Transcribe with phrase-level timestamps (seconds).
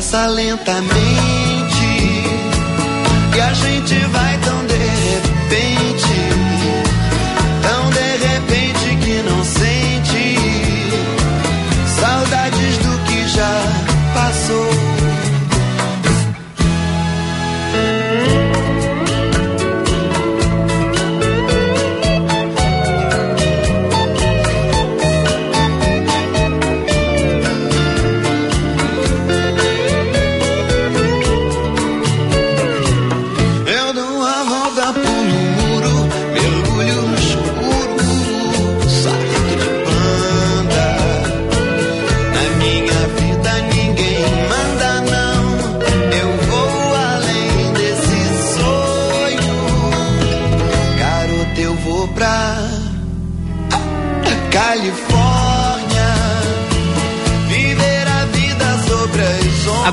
[0.00, 0.94] Passa lentamente
[3.36, 4.39] e a gente vai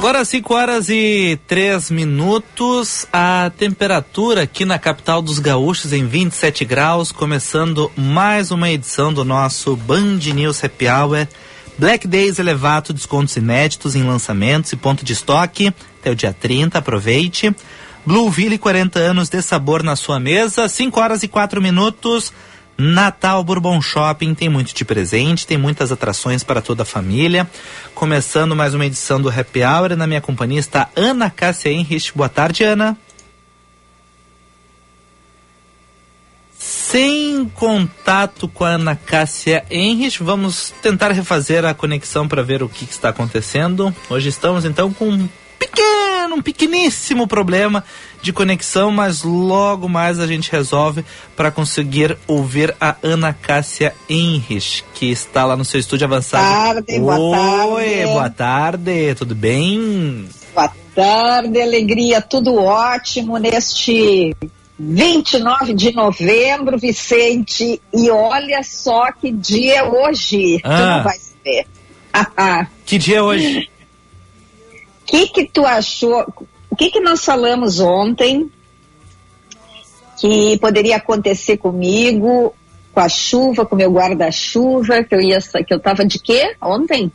[0.07, 6.63] Agora 5 horas e 3 minutos, a temperatura aqui na capital dos gaúchos em 27
[6.63, 11.27] graus, começando mais uma edição do nosso Band News Happy Hour.
[11.77, 16.77] Black Days elevado, descontos inéditos em lançamentos e ponto de estoque até o dia 30,
[16.77, 17.53] aproveite.
[18.05, 22.31] Blueville, 40 anos de sabor na sua mesa, 5 horas e 4 minutos.
[22.77, 27.49] Natal Bourbon Shopping tem muito de presente, tem muitas atrações para toda a família.
[27.95, 32.11] Começando mais uma edição do Happy Hour, na minha companhia está Ana Cássia Henrich.
[32.15, 32.95] Boa tarde, Ana.
[36.59, 42.69] Sem contato com a Ana Cássia Henrich, vamos tentar refazer a conexão para ver o
[42.69, 43.93] que, que está acontecendo.
[44.09, 45.27] Hoje estamos então com
[45.69, 47.83] pequeno, um pequeníssimo problema
[48.21, 51.05] de conexão, mas logo mais a gente resolve
[51.35, 56.83] para conseguir ouvir a Ana Cássia Henrich, que está lá no seu estúdio avançado.
[56.83, 58.03] Tarde, boa Oi, tarde.
[58.05, 60.27] boa tarde, tudo bem?
[60.55, 64.35] Boa tarde, alegria, tudo ótimo neste
[64.79, 67.81] 29 de novembro, Vicente.
[67.93, 70.59] E olha só que dia é hoje.
[70.59, 70.97] Tu Ah.
[70.97, 71.17] não vai.
[72.85, 73.69] Que dia é hoje?
[75.07, 76.25] O que que tu achou?
[76.69, 78.51] O que que nós falamos ontem
[80.19, 82.53] que poderia acontecer comigo,
[82.93, 86.55] com a chuva, com o meu guarda-chuva, que eu ia, que eu tava de quê
[86.61, 87.11] ontem?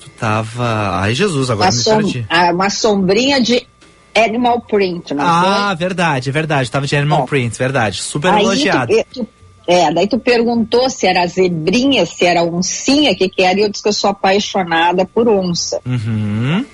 [0.00, 1.00] Tu tava.
[1.00, 2.26] Ai, Jesus, agora Uma, me som- perdi.
[2.28, 3.66] ah, uma sombrinha de
[4.14, 5.76] animal print, não Ah, foi?
[5.76, 6.70] verdade, verdade.
[6.70, 7.24] Tava de Animal Ó.
[7.26, 8.02] Print, verdade.
[8.02, 8.92] Super elogiado.
[9.10, 9.28] tu- tu-
[9.66, 13.62] é, daí tu perguntou se era zebrinha, se era oncinha, o que que era, e
[13.62, 15.80] eu disse que eu sou apaixonada por onça.
[15.86, 16.64] Uhum.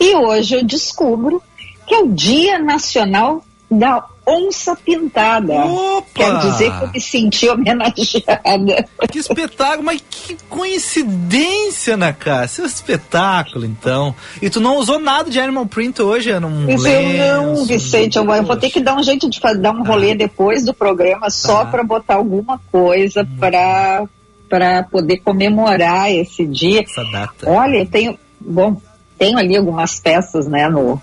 [0.00, 1.42] E hoje eu descubro
[1.86, 5.54] que é o Dia Nacional da Onça Pintada.
[5.64, 6.06] Opa!
[6.14, 8.88] Quer dizer que eu me senti homenageada.
[9.10, 12.64] Que espetáculo, mas que coincidência, Ana Cássia.
[12.64, 14.14] Esse espetáculo, então.
[14.42, 16.46] E tu não usou nada de Animal Print hoje, Ana?
[16.46, 19.72] Um eu não, Vicente, eu vou, eu vou ter que dar um jeito de dar
[19.72, 21.70] um rolê depois do programa só Tá.
[21.70, 24.04] para botar alguma coisa para
[24.48, 26.82] para poder comemorar esse dia.
[26.82, 27.50] Essa data.
[27.50, 28.80] Olha, eu tenho, bom,
[29.18, 31.00] tenho ali algumas peças, né, no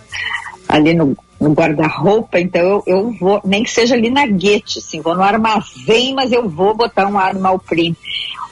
[0.68, 5.00] ali no, no guarda-roupa, então eu, eu vou, nem que seja ali na guete, assim,
[5.02, 7.98] vou no armazém, mas eu vou botar um animal print.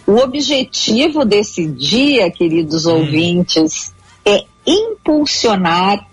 [0.05, 3.93] O objetivo desse dia, queridos ouvintes,
[4.25, 6.05] é impulsionar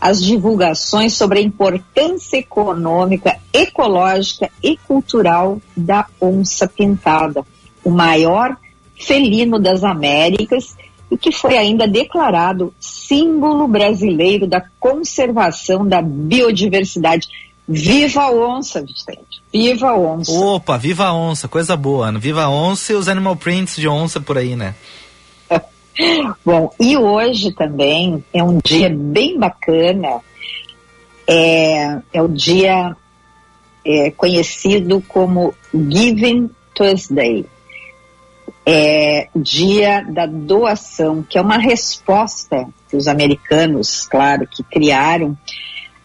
[0.00, 7.44] as divulgações sobre a importância econômica, ecológica e cultural da onça pintada,
[7.84, 8.56] o maior
[8.96, 10.76] felino das Américas
[11.12, 17.28] e que foi ainda declarado símbolo brasileiro da conservação da biodiversidade.
[17.68, 19.42] Viva a onça, Vicente!
[19.52, 20.32] Viva a onça!
[20.32, 22.18] Opa, viva a onça, coisa boa, Ana.
[22.18, 24.74] Viva a onça e os Animal Prints de onça por aí, né?
[26.42, 30.22] Bom, e hoje também é um dia bem bacana.
[31.28, 32.96] É, é o dia
[33.84, 37.44] é, conhecido como Giving Tuesday.
[38.64, 45.36] É dia da doação, que é uma resposta que os americanos, claro, que criaram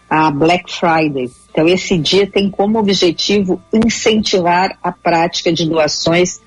[0.10, 1.30] a Black Friday.
[1.52, 6.42] Então, esse dia tem como objetivo incentivar a prática de doações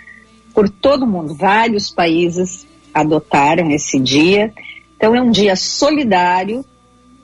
[0.55, 1.35] por todo mundo.
[1.35, 4.53] Vários países adotaram esse dia.
[4.97, 6.65] Então é um dia solidário,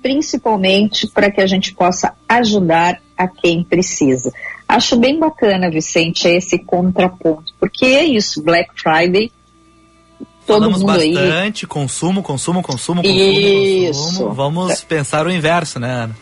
[0.00, 4.32] principalmente para que a gente possa ajudar a quem precisa.
[4.68, 9.30] Acho bem bacana, Vicente, esse contraponto, porque é isso, Black Friday
[10.46, 11.68] todo Falamos mundo bastante, aí.
[11.68, 14.04] consumo, consumo, consumo, consumo, Isso.
[14.04, 14.32] consumo.
[14.32, 14.86] Vamos é.
[14.86, 16.16] pensar o inverso, né, Ana?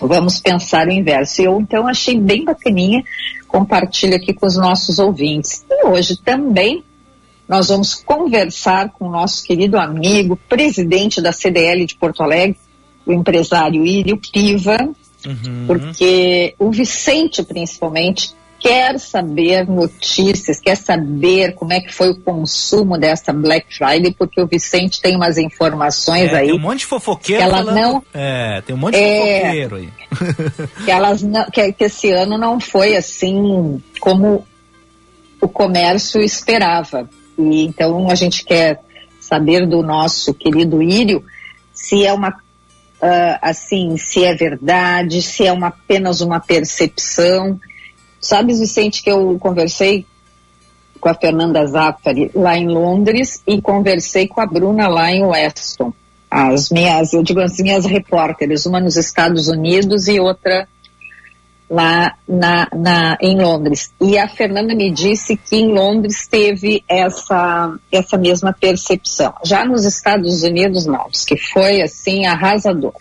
[0.00, 1.42] Vamos pensar o inverso.
[1.42, 3.04] Eu, então, achei bem bacaninha,
[3.46, 5.64] compartilho aqui com os nossos ouvintes.
[5.70, 6.82] E hoje também
[7.46, 12.56] nós vamos conversar com o nosso querido amigo, presidente da CDL de Porto Alegre,
[13.04, 14.88] o empresário Írio Piva,
[15.26, 15.66] uhum.
[15.66, 22.98] porque o Vicente, principalmente, quer saber notícias, quer saber como é que foi o consumo
[22.98, 26.46] dessa Black Friday, porque o Vicente tem umas informações é, aí.
[26.48, 27.42] Tem um monte de fofoqueiro.
[27.42, 28.04] Que elas falando, não.
[28.12, 29.88] É, tem um monte de é, fofoqueiro aí.
[30.84, 34.46] que elas não, que, que esse ano não foi assim como
[35.40, 37.08] o comércio esperava.
[37.38, 38.80] E então a gente quer
[39.18, 41.24] saber do nosso querido Írio
[41.72, 42.36] se é uma
[43.02, 47.58] Uh, assim, se é verdade, se é uma, apenas uma percepção,
[48.20, 50.04] Sabes, Vicente, que eu conversei
[51.00, 55.92] com a Fernanda Zaffari lá em Londres e conversei com a Bruna lá em Weston.
[56.30, 60.68] As minhas, eu digo as minhas repórteres, uma nos Estados Unidos e outra
[61.70, 63.92] lá na, na, em Londres.
[64.00, 69.32] E a Fernanda me disse que em Londres teve essa, essa mesma percepção.
[69.44, 72.94] Já nos Estados Unidos, não, que foi assim arrasador.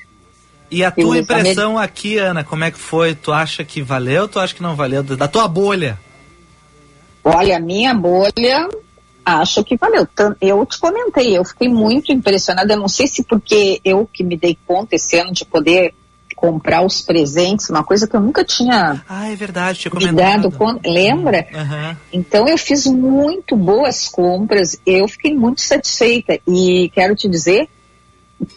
[0.70, 3.16] E a tua impressão aqui, Ana, como é que foi?
[3.16, 5.02] Tu acha que valeu ou tu acha que não valeu?
[5.02, 6.00] Da tua bolha?
[7.24, 8.70] Olha, a minha bolha,
[9.26, 10.08] acho que valeu.
[10.40, 12.74] Eu te comentei, eu fiquei muito impressionada.
[12.74, 15.96] Eu não sei se porque eu que me dei conta esse ano de poder
[16.40, 19.04] comprar os presentes, uma coisa que eu nunca tinha.
[19.10, 20.50] Ah, é verdade, tinha comentado.
[20.50, 21.46] Com, lembra?
[21.54, 21.98] Uhum.
[22.14, 26.40] Então eu fiz muito boas compras, eu fiquei muito satisfeita.
[26.48, 27.68] E quero te dizer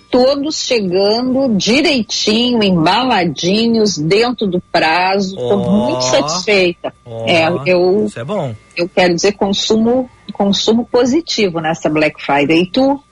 [0.08, 5.34] todos chegando direitinho, embaladinhos, dentro do prazo.
[5.34, 6.94] Estou oh, muito satisfeita.
[7.04, 8.54] Oh, é, eu, isso é bom.
[8.76, 12.62] Eu quero dizer consumo, consumo positivo nessa Black Friday.
[12.62, 13.02] E tu?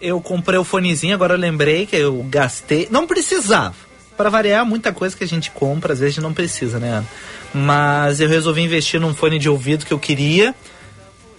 [0.00, 2.86] Eu comprei o fonezinho, agora eu lembrei que eu gastei.
[2.92, 3.74] Não precisava.
[4.16, 7.04] Para variar, muita coisa que a gente compra, às vezes não precisa, né?
[7.52, 10.54] Mas eu resolvi investir num fone de ouvido que eu queria.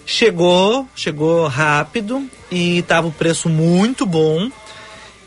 [0.06, 4.52] Chegou, chegou rápido e tava o preço muito bom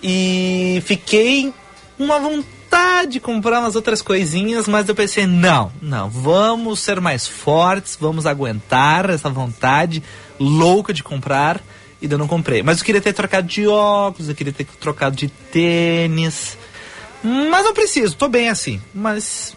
[0.02, 1.52] e fiquei
[1.98, 7.26] uma vontade de comprar umas outras coisinhas, mas eu pensei, não, não, vamos ser mais
[7.26, 10.02] fortes, vamos aguentar essa vontade
[10.38, 11.60] louca de comprar
[12.00, 12.62] e eu não comprei.
[12.62, 16.56] Mas eu queria ter trocado de óculos, eu queria ter trocado de tênis.
[17.22, 18.80] Mas não preciso, tô bem assim.
[18.94, 19.54] Mas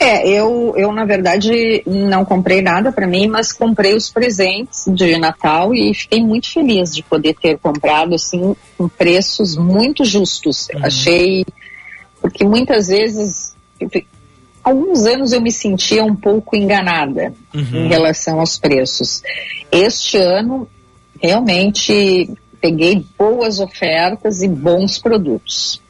[0.00, 5.18] é, eu, eu na verdade não comprei nada para mim, mas comprei os presentes de
[5.18, 10.68] Natal e fiquei muito feliz de poder ter comprado assim com preços muito justos.
[10.72, 10.86] Uhum.
[10.86, 11.44] Achei
[12.18, 13.54] porque muitas vezes
[14.64, 17.84] alguns anos eu me sentia um pouco enganada uhum.
[17.84, 19.22] em relação aos preços.
[19.70, 20.66] Este ano
[21.20, 25.82] realmente peguei boas ofertas e bons produtos.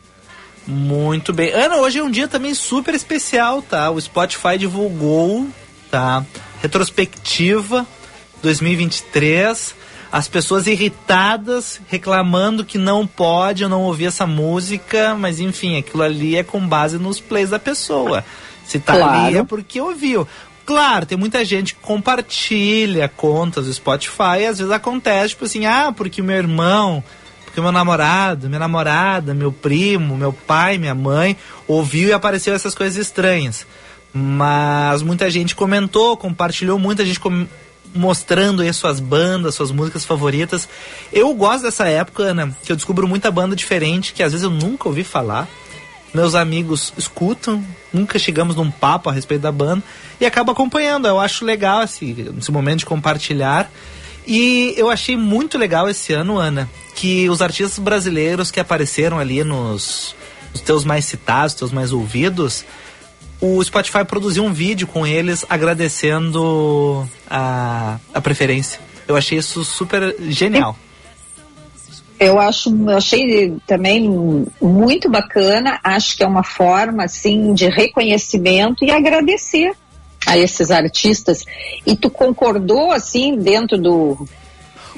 [0.71, 1.51] Muito bem.
[1.51, 3.91] Ana, hoje é um dia também super especial, tá?
[3.91, 5.49] O Spotify divulgou,
[5.91, 6.25] tá?
[6.63, 7.85] Retrospectiva
[8.41, 9.75] 2023.
[10.13, 16.03] As pessoas irritadas, reclamando que não pode, eu não ouvi essa música, mas enfim, aquilo
[16.05, 18.25] ali é com base nos plays da pessoa.
[18.65, 19.27] Se tá claro.
[19.27, 20.27] ali é porque ouviu.
[20.65, 25.67] Claro, tem muita gente que compartilha contas do Spotify e às vezes acontece, tipo assim,
[25.67, 27.03] ah, porque meu irmão
[27.51, 32.77] porque meu namorado, minha namorada, meu primo, meu pai, minha mãe ouviu e apareceu essas
[32.77, 33.67] coisas estranhas.
[34.15, 37.49] Mas muita gente comentou, compartilhou, muita gente com...
[37.93, 40.69] mostrando aí suas bandas, suas músicas favoritas.
[41.13, 44.51] Eu gosto dessa época, Ana, que eu descubro muita banda diferente que às vezes eu
[44.51, 45.49] nunca ouvi falar.
[46.15, 49.83] Meus amigos escutam, nunca chegamos num papo a respeito da banda
[50.21, 51.09] e acabo acompanhando.
[51.09, 53.69] Eu acho legal esse, esse momento de compartilhar.
[54.33, 59.43] E eu achei muito legal esse ano, Ana, que os artistas brasileiros que apareceram ali
[59.43, 60.15] nos,
[60.53, 62.65] nos teus mais citados, teus mais ouvidos,
[63.41, 68.79] o Spotify produziu um vídeo com eles agradecendo a, a preferência.
[69.09, 70.79] Eu achei isso super genial.
[72.21, 74.09] Eu acho, eu achei também
[74.63, 75.81] muito bacana.
[75.83, 79.73] Acho que é uma forma assim de reconhecimento e agradecer
[80.27, 81.45] a esses artistas.
[81.87, 84.27] E tu concordou assim dentro do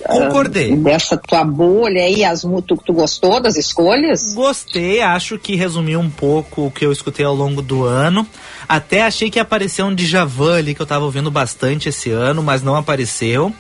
[0.03, 0.73] Concordei.
[0.73, 4.35] Uh, dessa tua bolha aí, as, tu, tu gostou das escolhas?
[4.35, 8.27] Gostei, acho que resumiu um pouco o que eu escutei ao longo do ano.
[8.69, 12.63] Até achei que apareceu um Djavan ali que eu tava ouvindo bastante esse ano, mas
[12.63, 13.55] não apareceu.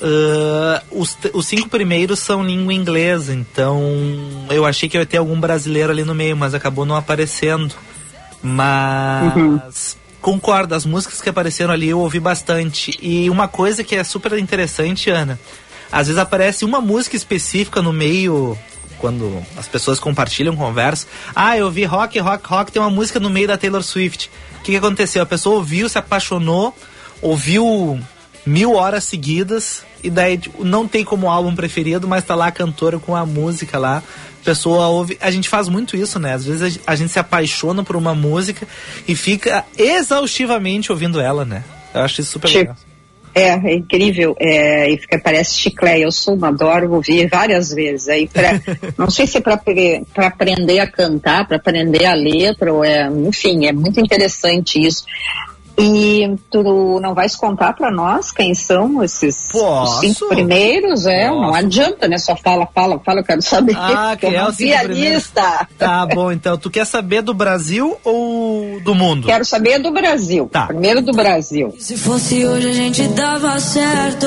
[0.00, 3.80] Uh, os, os cinco primeiros são língua inglesa, então
[4.50, 7.72] eu achei que ia ter algum brasileiro ali no meio, mas acabou não aparecendo.
[8.42, 9.60] Mas uhum.
[10.22, 12.96] Concordo, as músicas que apareceram ali eu ouvi bastante.
[13.02, 15.38] E uma coisa que é super interessante, Ana,
[15.90, 18.56] às vezes aparece uma música específica no meio
[18.98, 21.08] quando as pessoas compartilham, conversam.
[21.34, 24.30] Ah, eu vi rock, rock, rock, tem uma música no meio da Taylor Swift.
[24.60, 25.24] O que, que aconteceu?
[25.24, 26.72] A pessoa ouviu, se apaixonou,
[27.20, 28.00] ouviu
[28.44, 32.52] mil horas seguidas e daí tipo, não tem como álbum preferido, mas tá lá a
[32.52, 33.98] cantora com a música lá.
[33.98, 35.16] A pessoa ouve.
[35.20, 36.34] A gente faz muito isso, né?
[36.34, 38.66] Às vezes a gente se apaixona por uma música
[39.06, 41.62] e fica exaustivamente ouvindo ela, né?
[41.94, 42.76] Eu acho isso super legal.
[43.34, 44.36] É, é incrível.
[44.38, 46.02] É, e fica, parece chiclete.
[46.02, 48.08] Eu sou, adoro ouvir várias vezes.
[48.08, 48.60] Aí pra,
[48.98, 53.66] não sei se é para aprender a cantar, para aprender a letra, ou é, enfim,
[53.66, 55.04] é muito interessante isso.
[55.78, 59.50] E tu não vais contar para nós quem são esses
[60.00, 61.06] cinco primeiros?
[61.06, 61.40] É, Posso.
[61.40, 62.18] não adianta, né?
[62.18, 63.74] Só fala, fala, fala, eu quero saber.
[63.76, 65.66] Ah, que é o cinco lista.
[65.78, 66.58] Tá bom, então.
[66.58, 69.26] Tu quer saber do Brasil ou do mundo?
[69.26, 70.48] Quero saber do Brasil.
[70.52, 70.66] Tá.
[70.66, 71.74] Primeiro do Brasil.
[71.78, 74.26] Se fosse hoje a gente dava certo.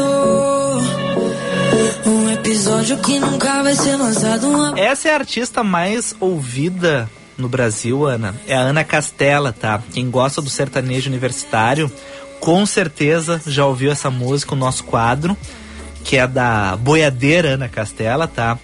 [2.06, 4.48] Um episódio que nunca vai ser lançado.
[4.48, 4.80] Uma...
[4.80, 9.82] Essa é a artista mais ouvida no Brasil, Ana, é a Ana Castela, tá?
[9.92, 11.92] Quem gosta do sertanejo universitário,
[12.40, 15.36] com certeza já ouviu essa música, o nosso quadro,
[16.04, 18.58] que é da boiadeira Ana Castela, tá?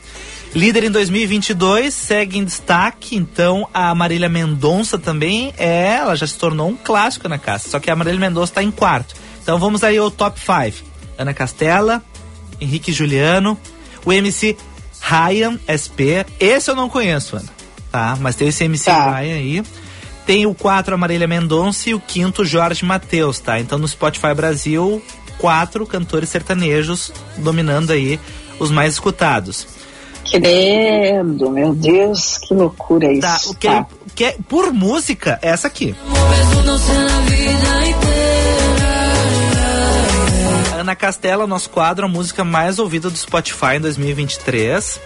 [0.53, 6.37] Líder em 2022, segue em destaque, então a Marília Mendonça também é, ela já se
[6.37, 9.15] tornou um clássico na casa, só que a Marília Mendonça está em quarto.
[9.41, 10.85] Então vamos aí ao top 5.
[11.17, 12.03] Ana Castela,
[12.59, 13.57] Henrique Juliano,
[14.05, 14.57] o MC
[15.01, 17.61] Ryan SP, esse eu não conheço, Ana
[17.91, 18.17] tá?
[18.19, 19.17] Mas tem esse MC tá.
[19.17, 19.63] Ryan aí.
[20.25, 23.60] Tem o 4 Amarelia Mendonça e o quinto Jorge Matheus, tá?
[23.60, 25.01] Então no Spotify Brasil,
[25.38, 28.19] quatro cantores sertanejos dominando aí
[28.60, 29.67] os mais escutados.
[30.29, 33.21] Credo, meu Deus, que loucura isso.
[33.21, 33.74] Tá, o que, tá.
[33.74, 35.95] É, que é, por música, é essa aqui.
[40.79, 45.00] Ana Castela, nosso quadro, a música mais ouvida do Spotify em 2023.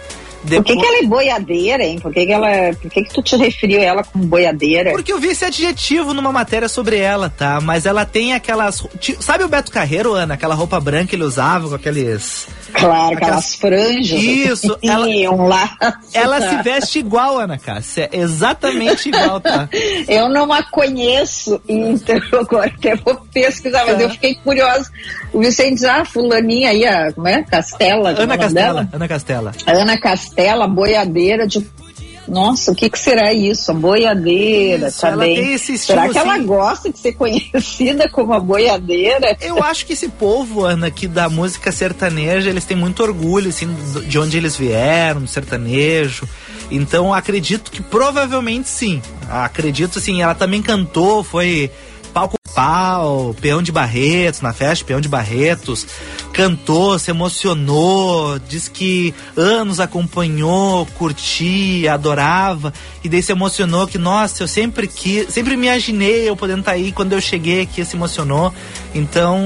[0.46, 0.58] Depois...
[0.58, 1.98] Por que, que ela é boiadeira, hein?
[1.98, 2.72] Por que, que ela.
[2.80, 4.92] Por que, que tu te referiu a ela como boiadeira?
[4.92, 7.60] Porque eu vi esse adjetivo numa matéria sobre ela, tá?
[7.60, 8.86] Mas ela tem aquelas.
[9.20, 10.34] Sabe o Beto Carreiro, Ana?
[10.34, 12.48] Aquela roupa branca que ele usava com aqueles.
[12.72, 14.22] Claro, aquelas, aquelas franjas.
[14.22, 15.06] Isso, ela,
[15.46, 15.76] laço,
[16.12, 16.50] ela tá.
[16.50, 18.08] se veste igual, Ana Cássia.
[18.12, 19.68] É exatamente igual, tá?
[20.08, 24.04] eu não a conheço, então agora até vou pesquisar, mas é.
[24.04, 24.90] eu fiquei curiosa.
[25.32, 27.42] O Vicente diz, ah, fulaninha aí, a, como é?
[27.42, 28.10] Castela.
[28.10, 28.88] Ana Castela.
[28.92, 29.52] Ana Castela.
[29.66, 31.60] Ana Castela, boiadeira de
[32.28, 33.70] nossa, o que, que será isso?
[33.70, 35.58] A boiadeira, isso, tá bem.
[35.58, 36.28] será que assim...
[36.28, 39.36] ela gosta de ser conhecida como a boiadeira?
[39.40, 43.74] Eu acho que esse povo, Ana, aqui da música sertaneja, eles têm muito orgulho, assim,
[44.06, 46.28] de onde eles vieram, do sertanejo.
[46.70, 49.00] Então, acredito que provavelmente sim.
[49.28, 51.70] Acredito, assim, ela também cantou, foi
[52.56, 55.86] pau, peão de Barretos, na festa, peão de Barretos,
[56.32, 62.72] cantou, se emocionou, diz que anos acompanhou, curtia, adorava,
[63.04, 66.78] e daí se emocionou que, nossa, eu sempre que sempre imaginei eu podendo estar tá
[66.78, 68.50] aí, quando eu cheguei aqui se emocionou.
[68.94, 69.38] Então,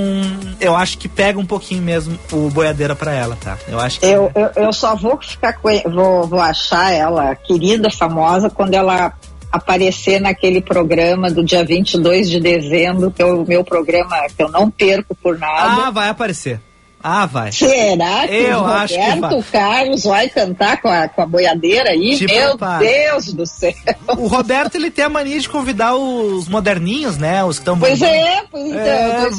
[0.61, 3.59] eu acho que pega um pouquinho mesmo o boiadeira para ela, tá?
[3.67, 8.49] Eu acho que eu, eu, eu só vou ficar vou, vou achar ela querida, famosa
[8.49, 9.13] quando ela
[9.51, 14.49] aparecer naquele programa do dia 22 de dezembro, que é o meu programa que eu
[14.49, 15.87] não perco por nada.
[15.87, 16.61] Ah, vai aparecer.
[17.03, 17.51] Ah, vai.
[17.51, 19.43] Será que eu o Roberto acho que vai.
[19.51, 22.17] Carlos vai cantar com a, com a boiadeira aí?
[22.17, 22.85] Te Meu prepara.
[22.85, 23.73] Deus do céu.
[24.19, 27.43] O Roberto, ele tem a mania de convidar os moderninhos, né?
[27.43, 27.79] Os que estão...
[27.79, 28.83] Pois é, pois então.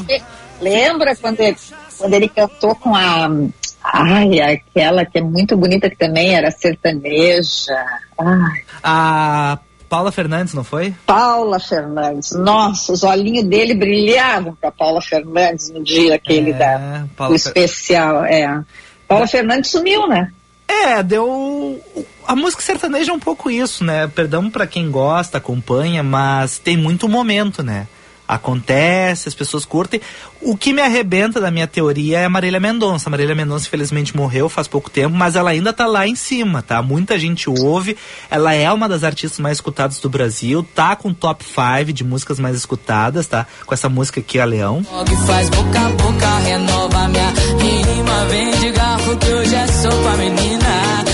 [0.10, 0.22] É.
[0.60, 1.58] Lembra quando ele,
[1.98, 3.30] quando ele cantou com a...
[3.84, 7.76] Ai, aquela que é muito bonita que também era sertaneja.
[8.18, 8.62] Ai.
[8.84, 9.60] A
[9.92, 10.96] Paula Fernandes, não foi?
[11.06, 12.32] Paula Fernandes.
[12.32, 17.36] Nossa, os olhinhos dele brilhavam para Paula Fernandes no dia aquele é, da, Paula do
[17.36, 18.24] especial.
[18.24, 18.64] É.
[19.06, 20.32] Paula Fernandes sumiu, né?
[20.66, 21.78] É, deu.
[22.26, 24.08] A música sertaneja é um pouco isso, né?
[24.08, 27.86] Perdão para quem gosta, acompanha, mas tem muito momento, né?
[28.32, 30.00] Acontece, as pessoas curtem.
[30.42, 33.10] O que me arrebenta da minha teoria é a Marília Mendonça.
[33.10, 36.62] A Marília Mendonça, infelizmente, morreu faz pouco tempo, mas ela ainda tá lá em cima,
[36.62, 36.82] tá?
[36.82, 37.98] Muita gente ouve.
[38.30, 42.40] Ela é uma das artistas mais escutadas do Brasil, tá com top 5 de músicas
[42.40, 43.46] mais escutadas, tá?
[43.66, 44.82] Com essa música aqui, a Leão.
[45.28, 48.26] Faz boca a boca, renova minha rima.
[48.30, 51.11] Vem de garfo que hoje é sopa, menina.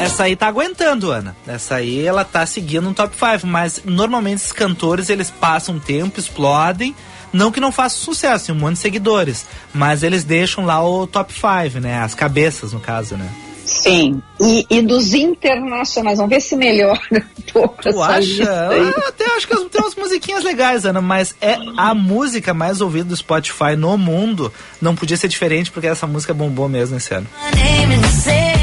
[0.00, 1.36] Essa aí tá aguentando, Ana.
[1.46, 5.80] Essa aí ela tá seguindo um top 5, mas normalmente esses cantores eles passam um
[5.80, 6.94] tempo, explodem.
[7.32, 11.06] Não que não faça sucesso, tem um monte de seguidores, mas eles deixam lá o
[11.06, 12.00] top 5, né?
[12.00, 13.28] As cabeças, no caso, né?
[13.64, 14.20] Sim.
[14.40, 17.20] E, e dos internacionais, vamos ver se melhora um
[17.52, 18.42] pouco Tu acha?
[18.42, 23.10] Eu até acho que tem umas musiquinhas legais, Ana, mas é a música mais ouvida
[23.10, 24.52] do Spotify no mundo.
[24.80, 27.28] Não podia ser diferente porque essa música bombou mesmo esse ano.
[27.54, 28.59] My name in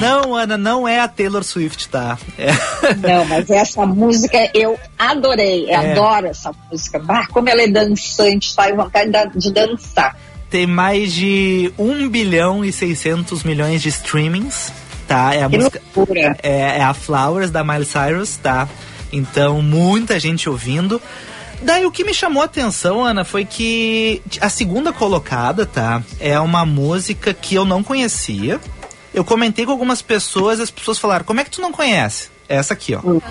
[0.00, 2.16] Não, Ana, não é a Taylor Swift, tá?
[2.38, 2.52] É.
[2.96, 5.92] Não, mas essa música eu adorei, eu É.
[5.92, 6.98] adoro essa música.
[7.00, 10.16] Bah, como ela é dançante, sai vontade da- de dançar.
[10.48, 14.72] Tem mais de 1 bilhão e 600 milhões de streamings,
[15.06, 15.34] tá?
[15.34, 15.82] É a Que música.
[15.94, 16.36] loucura.
[16.42, 18.68] É, é a Flowers da Miley Cyrus, tá?
[19.12, 21.02] Então, muita gente ouvindo.
[21.62, 26.02] Daí o que me chamou a atenção, Ana, foi que a segunda colocada, tá?
[26.20, 28.60] É uma música que eu não conhecia.
[29.12, 32.30] Eu comentei com algumas pessoas e as pessoas falaram: como é que tu não conhece?
[32.48, 33.00] É Essa aqui, ó.
[33.00, 33.28] Just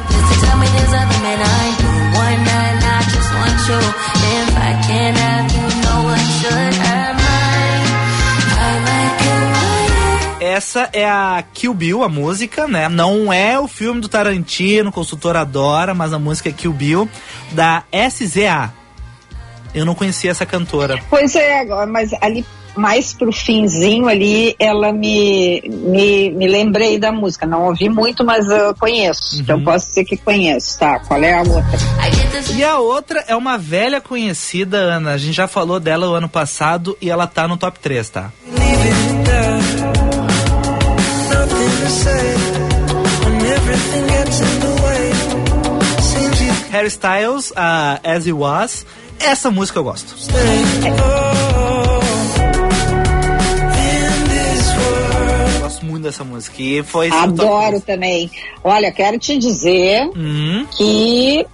[10.58, 12.90] Essa é a Kill Bill, a música, né?
[12.90, 17.08] Não é o filme do Tarantino, o consultor adora, mas a música é Kill Bill,
[17.52, 18.74] da SZA.
[19.72, 21.00] Eu não conhecia essa cantora.
[21.12, 22.44] Pois é, mas ali
[22.76, 27.46] mais pro finzinho ali, ela me, me, me lembrei da música.
[27.46, 29.40] Não ouvi muito, mas eu conheço.
[29.40, 31.00] Então posso dizer que conheço, tá?
[31.02, 31.78] Qual é a outra?
[32.56, 35.12] E a outra é uma velha conhecida, Ana.
[35.12, 38.32] A gente já falou dela o ano passado e ela tá no top 3, tá?
[46.72, 48.86] Harry Styles, a As He Was.
[49.20, 50.16] Essa música eu gosto.
[55.54, 56.62] Eu gosto muito dessa música.
[56.62, 58.30] E foi Adoro também.
[58.64, 61.46] Olha, quero te dizer Hum, que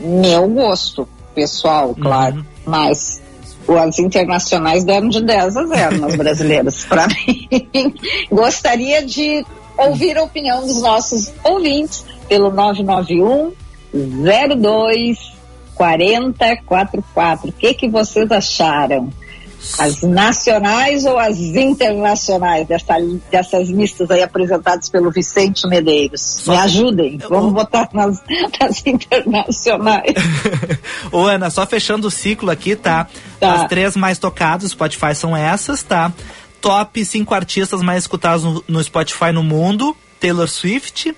[0.00, 3.20] meu gosto pessoal, claro, mas
[3.68, 6.84] as internacionais deram de 10 a 0 nas brasileiras.
[6.84, 7.94] Para mim,
[8.30, 9.44] gostaria de
[9.76, 13.52] ouvir a opinião dos nossos ouvintes pelo 991
[13.92, 15.36] 02
[15.74, 17.50] 4044.
[17.50, 19.10] O que, que vocês acharam?
[19.78, 22.94] As nacionais ou as internacionais dessa,
[23.30, 26.44] dessas listas aí apresentadas pelo Vicente Medeiros?
[26.46, 28.22] Me ajudem, vamos botar nas,
[28.60, 30.14] nas internacionais.
[31.10, 33.08] Ô, Ana, só fechando o ciclo aqui, tá?
[33.40, 33.54] Tá.
[33.54, 36.12] As três mais tocadas do Spotify são essas, tá?
[36.60, 41.14] Top 5 artistas mais escutados no, no Spotify no mundo: Taylor Swift,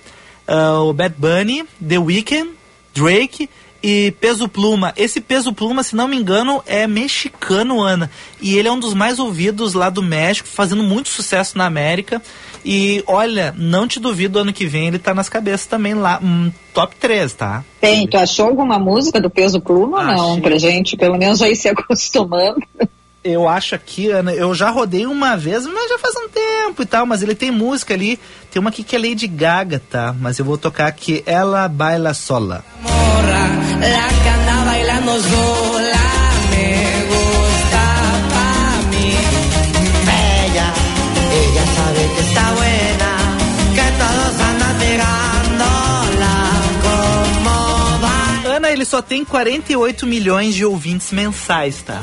[0.47, 2.51] ah, o Bad Bunny, The Weeknd,
[2.93, 3.49] Drake
[3.81, 4.93] e Peso Pluma.
[4.97, 8.09] Esse Peso Pluma, se não me engano, é mexicano, Ana.
[8.41, 12.21] E ele é um dos mais ouvidos lá do México, fazendo muito sucesso na América.
[12.63, 16.51] E olha, não te duvido, ano que vem ele tá nas cabeças também lá, hum,
[16.73, 17.63] top 3, tá?
[17.79, 20.03] Tem, tu achou alguma música do Peso Pluma?
[20.03, 20.41] Não, Achei.
[20.41, 22.61] pra gente pelo menos já ir se acostumando.
[23.23, 26.85] Eu acho aqui, Ana, eu já rodei uma vez, mas já faz um tempo e
[26.85, 28.17] tal, mas ele tem música ali,
[28.49, 30.15] tem uma aqui que é Lady Gaga, tá?
[30.19, 32.63] Mas eu vou tocar aqui, Ela Baila Sola.
[32.81, 33.48] morra,
[33.79, 36.07] la que anda bailando sola,
[36.51, 37.83] me gusta
[38.33, 39.13] pa' mí.
[40.45, 40.73] Ella,
[41.31, 43.11] ella sabe que está buena,
[43.75, 46.35] que todos andan mirándola
[46.83, 48.55] como va.
[48.55, 52.01] Ana, ele só tem 48 milhões de ouvintes mensais, tá?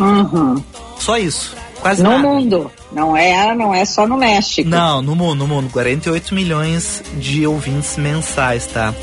[0.00, 0.62] Uhum.
[0.98, 2.22] Só isso, quase No nada.
[2.22, 4.68] mundo, não é, não é só no México.
[4.68, 8.94] Não, no mundo, no mundo, 48 milhões de ouvintes mensais, tá?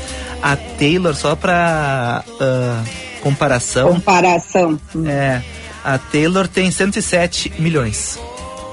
[0.42, 2.84] A Taylor, só pra ah,
[3.22, 4.80] comparação, Comparação.
[5.06, 5.42] É,
[5.84, 8.18] a Taylor tem 107 milhões.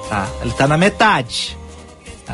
[0.10, 1.58] Tá, ele tá na metade.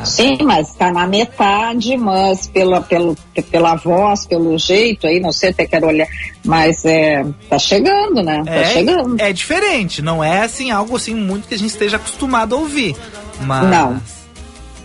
[0.04, 3.16] Sim, mas tá na metade, mas pela, pelo,
[3.48, 6.08] pela voz, pelo jeito aí, não sei, até quero olhar,
[6.44, 8.42] mas é, tá chegando, né?
[8.44, 9.20] Tá É, chegando.
[9.20, 12.96] é diferente, não é assim algo assim muito que a gente esteja acostumado a ouvir.
[13.40, 14.00] Mas Não.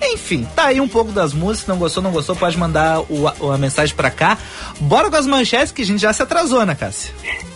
[0.01, 1.67] Enfim, tá aí um pouco das músicas.
[1.67, 4.37] Não gostou, não gostou, pode mandar o, a, a mensagem pra cá.
[4.79, 7.13] Bora com as manchetes que a gente já se atrasou, né, Cássia?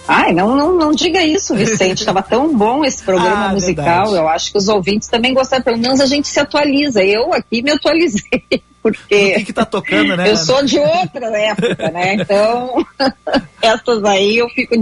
[0.07, 2.03] Ai, não, não, não diga isso, Vicente.
[2.05, 3.85] Tava tão bom esse programa Ah, musical.
[3.85, 4.15] verdade.
[4.15, 5.63] Eu acho que os ouvintes também gostaram.
[5.63, 7.01] Pelo menos a gente se atualiza.
[7.03, 8.43] Eu aqui me atualizei.
[8.51, 10.29] O Porque que que tá tocando, né?
[10.29, 12.15] eu sou de outra época, né?
[12.15, 12.85] Então,
[13.61, 14.75] essas aí eu fico.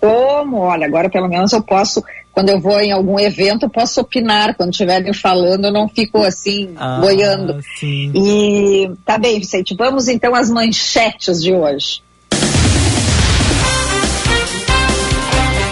[0.00, 0.58] Como?
[0.58, 4.54] Olha, agora pelo menos eu posso, quando eu vou em algum evento, eu posso opinar.
[4.56, 7.60] Quando estiverem falando, eu não fico assim, Ah, boiando.
[7.78, 8.12] Sim.
[8.14, 9.74] E tá bem, Vicente.
[9.76, 12.02] Vamos então às manchetes de hoje.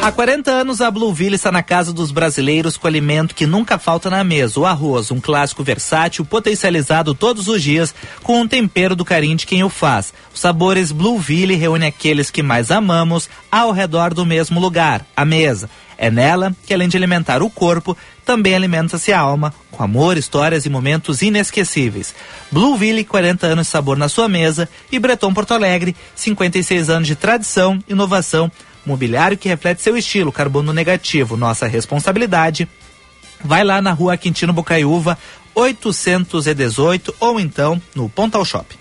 [0.04, 4.10] Há 40 anos, a Blueville está na casa dos brasileiros com alimento que nunca falta
[4.10, 4.60] na mesa.
[4.60, 9.46] O arroz, um clássico versátil, potencializado todos os dias com um tempero do carinho de
[9.46, 10.12] quem o faz.
[10.34, 15.70] Os sabores Blueville reúne aqueles que mais amamos ao redor do mesmo lugar, a mesa.
[15.96, 20.66] É nela que, além de alimentar o corpo, também alimenta-se a alma, com amor, histórias
[20.66, 22.14] e momentos inesquecíveis.
[22.52, 27.16] Blueville, 40 anos de sabor na sua mesa, e Breton Porto Alegre, 56 anos de
[27.16, 28.52] tradição, inovação,
[28.86, 32.68] mobiliário que reflete seu estilo, carbono negativo, nossa responsabilidade.
[33.44, 35.18] Vai lá na rua Quintino Bocaiúva,
[35.54, 38.76] 818 ou então no Pontal Shop.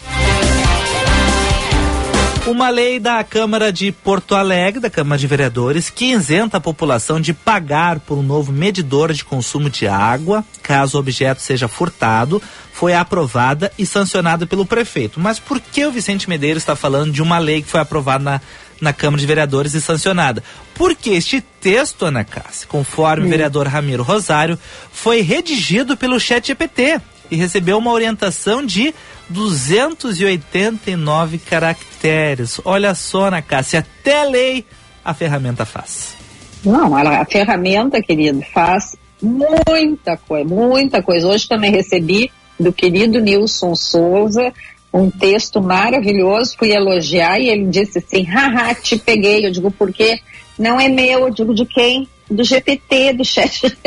[2.46, 7.22] Uma lei da Câmara de Porto Alegre, da Câmara de Vereadores, que isenta a população
[7.22, 12.42] de pagar por um novo medidor de consumo de água, caso o objeto seja furtado,
[12.74, 15.22] foi aprovada e sancionada pelo prefeito.
[15.22, 18.42] Mas por que o Vicente Medeiros está falando de uma lei que foi aprovada na,
[18.84, 20.44] na Câmara de Vereadores e sancionada?
[20.76, 24.60] Porque este texto, Ana Cássia, conforme o vereador Ramiro Rosário,
[24.92, 28.94] foi redigido pelo ChatGPT e recebeu uma orientação de
[29.30, 32.60] 289 caracteres.
[32.66, 34.66] Olha só, Ana Cássia, até lei
[35.04, 36.16] a ferramenta faz.
[36.64, 41.28] Não, ela, a ferramenta, querido, faz muita coisa, muita coisa.
[41.28, 44.54] Hoje também recebi do querido Nilson Souza
[44.94, 49.46] um texto maravilhoso, fui elogiar e ele disse assim, haha, te peguei.
[49.46, 50.20] Eu digo, por quê?
[50.58, 52.08] Não é meu, eu digo, de quem?
[52.34, 53.78] Do GPT, do chat.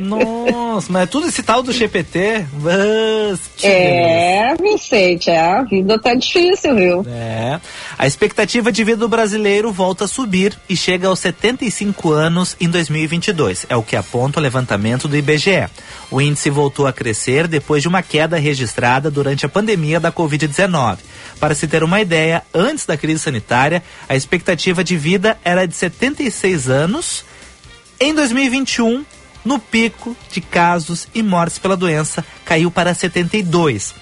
[0.00, 2.44] Nossa, mas é tudo esse tal do GPT?
[2.60, 7.06] Mas, é, Vicente, é, a vida tá difícil, viu?
[7.08, 7.58] É.
[7.98, 12.68] A expectativa de vida do brasileiro volta a subir e chega aos 75 anos em
[12.68, 13.66] 2022.
[13.68, 15.68] É o que aponta o levantamento do IBGE.
[16.10, 20.98] O índice voltou a crescer depois de uma queda registrada durante a pandemia da Covid-19.
[21.40, 25.74] Para se ter uma ideia, antes da crise sanitária, a expectativa de vida era de
[25.74, 27.24] 76 anos.
[27.98, 29.06] Em 2021,
[29.42, 33.94] no pico de casos e mortes pela doença, caiu para 72.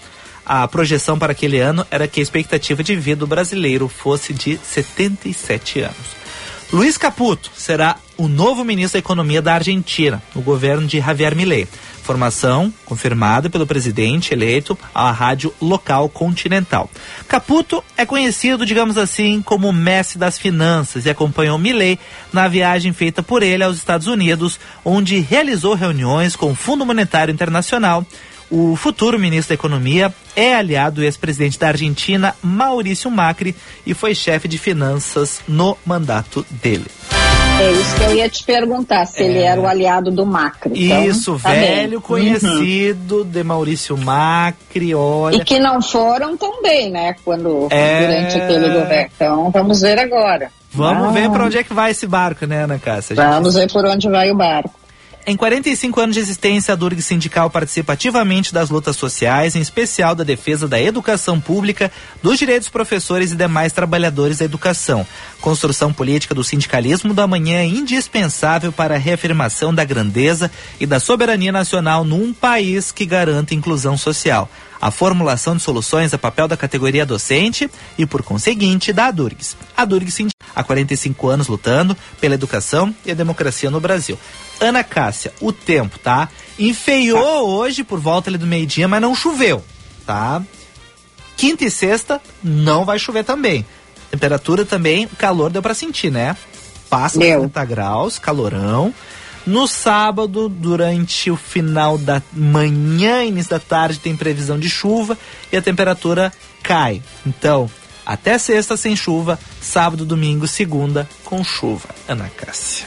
[0.45, 4.59] A projeção para aquele ano era que a expectativa de vida do brasileiro fosse de
[4.59, 6.25] 77 anos.
[6.73, 11.69] Luiz Caputo será o novo ministro da Economia da Argentina, no governo de Javier Milei.
[12.05, 16.91] Formação confirmada pelo presidente eleito à rádio local continental.
[17.27, 21.99] Caputo é conhecido, digamos assim, como mestre das finanças e acompanhou Milei
[22.31, 27.33] na viagem feita por ele aos Estados Unidos, onde realizou reuniões com o Fundo Monetário
[27.33, 28.07] Internacional.
[28.51, 34.15] O futuro ministro da Economia é aliado do ex-presidente da Argentina, Maurício Macri, e foi
[34.15, 36.87] chefe de finanças no mandato dele.
[37.61, 40.87] É isso que eu ia te perguntar, se ele era o aliado do Macri.
[40.87, 41.61] Então, Isso, tá bem.
[41.61, 42.03] velho Uhum.
[42.03, 45.37] conhecido de Maurício Macri, olha.
[45.37, 47.15] E que não foram tão bem, né?
[47.25, 48.01] Quando É.
[48.07, 49.11] durante aquele governo.
[49.15, 50.51] Então vamos ver agora.
[50.73, 53.15] Vamos Ah, ver pra onde é que vai esse barco, né, Ana Cássia?
[53.15, 54.71] Gente- Vamos ver por onde vai o barco.
[55.27, 60.15] Em 45 anos de existência, a Durg Sindical participa ativamente das lutas sociais, em especial
[60.15, 61.91] da defesa da educação pública,
[62.23, 65.07] dos direitos dos professores e demais trabalhadores da educação.
[65.41, 71.01] Construção política do sindicalismo da manhã é indispensável para a reafirmação da grandeza e da
[71.01, 74.51] soberania nacional num país que garanta inclusão social.
[74.85, 79.57] A formulação de soluções é papel da categoria docente e, por conseguinte, da Durgs.
[79.75, 84.19] A Durg Sindical há 45 anos lutando pela educação e a democracia no Brasil.
[84.61, 86.29] Ana Cássia, o tempo, tá?
[86.59, 89.65] Enfeiou hoje por volta ali do meio-dia, mas não choveu,
[90.05, 90.43] tá?
[91.35, 93.65] Quinta e sexta não vai chover também.
[94.11, 96.37] Temperatura também, o calor deu pra sentir, né?
[96.91, 97.39] Passa Deu.
[97.39, 98.93] 40 graus, calorão.
[99.47, 105.19] No sábado, durante o final da manhã, início da tarde, tem previsão de chuva
[105.53, 107.03] e a temperatura cai.
[107.27, 107.71] Então,
[108.07, 111.89] até sexta sem chuva, sábado, domingo, segunda com chuva.
[112.09, 112.87] Ana Cássia.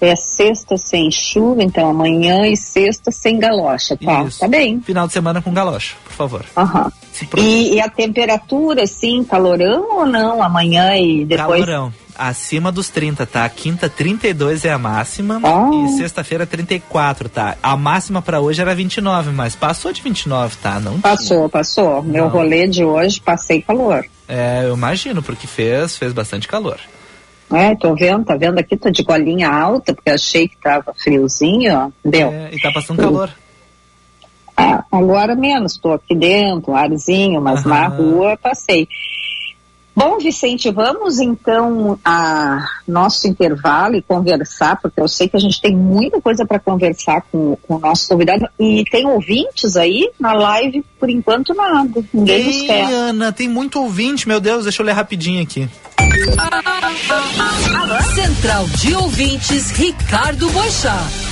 [0.00, 4.22] É sexta sem chuva, então amanhã e sexta sem galocha, tá?
[4.22, 4.40] Isso.
[4.40, 4.80] Tá bem.
[4.80, 6.44] Final de semana com galocha, por favor.
[6.56, 6.90] Aham.
[7.36, 10.42] E, e a temperatura, sim, calorão ou não?
[10.42, 11.60] Amanhã e depois.
[11.60, 11.92] Calorão.
[12.28, 13.48] Acima dos 30, tá?
[13.48, 15.70] Quinta 32 é a máxima Ah.
[15.72, 17.56] e sexta-feira 34, tá?
[17.62, 20.78] A máxima pra hoje era 29, mas passou de 29, tá?
[20.78, 21.00] Não.
[21.00, 22.02] Passou, passou.
[22.02, 22.30] Meu Não.
[22.30, 24.04] rolê de hoje, passei calor.
[24.28, 26.78] É, eu imagino, porque fez, fez bastante calor.
[27.52, 31.74] É, tô vendo, tá vendo aqui, tô de golinha alta, porque achei que tava friozinho,
[31.74, 31.90] ó.
[32.08, 32.28] Deu.
[32.28, 33.28] É, e tá passando calor.
[34.56, 37.68] Ah, agora menos, tô aqui dentro, arzinho, mas Aham.
[37.70, 38.86] na rua passei.
[40.00, 45.60] Bom, Vicente, vamos então a nosso intervalo e conversar, porque eu sei que a gente
[45.60, 48.48] tem muita coisa para conversar com, com o nosso convidado.
[48.58, 52.02] E tem ouvintes aí na live, por enquanto nada.
[52.14, 52.84] Ninguém nos Ei, quer.
[52.84, 55.68] Ana, tem muito ouvinte, meu Deus, deixa eu ler rapidinho aqui.
[58.14, 61.29] Central de Ouvintes, Ricardo Boixá.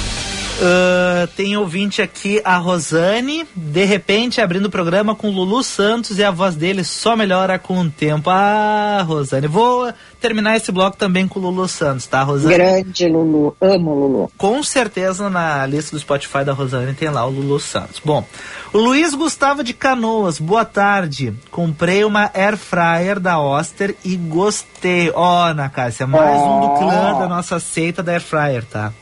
[0.61, 6.25] Ah, tem ouvinte aqui, a Rosane, de repente abrindo o programa com Lulu Santos e
[6.25, 8.29] a voz dele só melhora com o tempo.
[8.29, 12.55] Ah, Rosane, vou terminar esse bloco também com o Lulu Santos, tá, Rosane?
[12.55, 14.33] Grande Lulu, amo Lulu.
[14.37, 18.01] Com certeza na lista do Spotify da Rosane tem lá o Lulu Santos.
[18.05, 18.27] Bom,
[18.73, 21.33] o Luiz Gustavo de Canoas, boa tarde.
[21.53, 25.13] Comprei uma Air Fryer da Oster e gostei.
[25.15, 28.93] Ó, Ana Cássia, mais um do clã da nossa seita da Air Fryer, tá?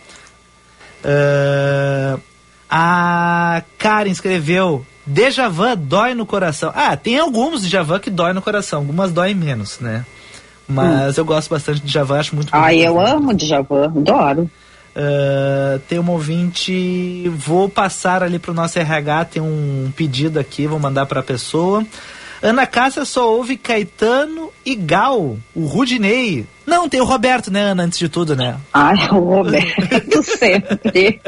[1.06, 2.18] Ah,
[2.68, 6.72] a Karen escreveu Dejavan dói no coração.
[6.74, 10.04] Ah, tem alguns Dejavan que dói no coração, algumas doem menos, né?
[10.68, 12.88] Mas eu gosto bastante de Djavan, acho muito Ai, bonito.
[12.88, 14.50] eu amo Djavan, adoro.
[14.96, 20.80] Ah, tem um ouvinte, vou passar ali pro nosso RH, tem um pedido aqui, vou
[20.80, 21.84] mandar pra pessoa.
[22.42, 26.46] Ana Cássia só ouve Caetano e Gal, o Rudinei.
[26.66, 28.56] Não, tem o Roberto, né, Ana, antes de tudo, né?
[28.72, 31.20] Ai, o Roberto sempre.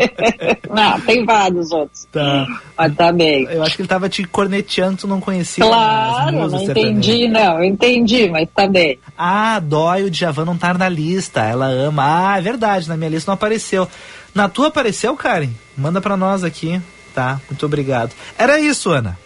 [0.68, 2.08] Não, tem vários outros.
[2.10, 2.46] Tá.
[2.76, 3.44] Mas tá bem.
[3.44, 7.62] Eu acho que ele tava te corneteando, tu não conhecia as Claro, não entendi, não,
[7.62, 8.98] entendi, mas tá bem.
[9.16, 11.40] Ah, dói o Djavan não tá na lista.
[11.42, 12.32] Ela ama.
[12.32, 13.88] Ah, é verdade, na minha lista não apareceu.
[14.34, 15.50] Na tua apareceu, Karen?
[15.76, 16.80] Manda pra nós aqui.
[17.14, 18.12] Tá, muito obrigado.
[18.36, 19.16] Era isso, Ana.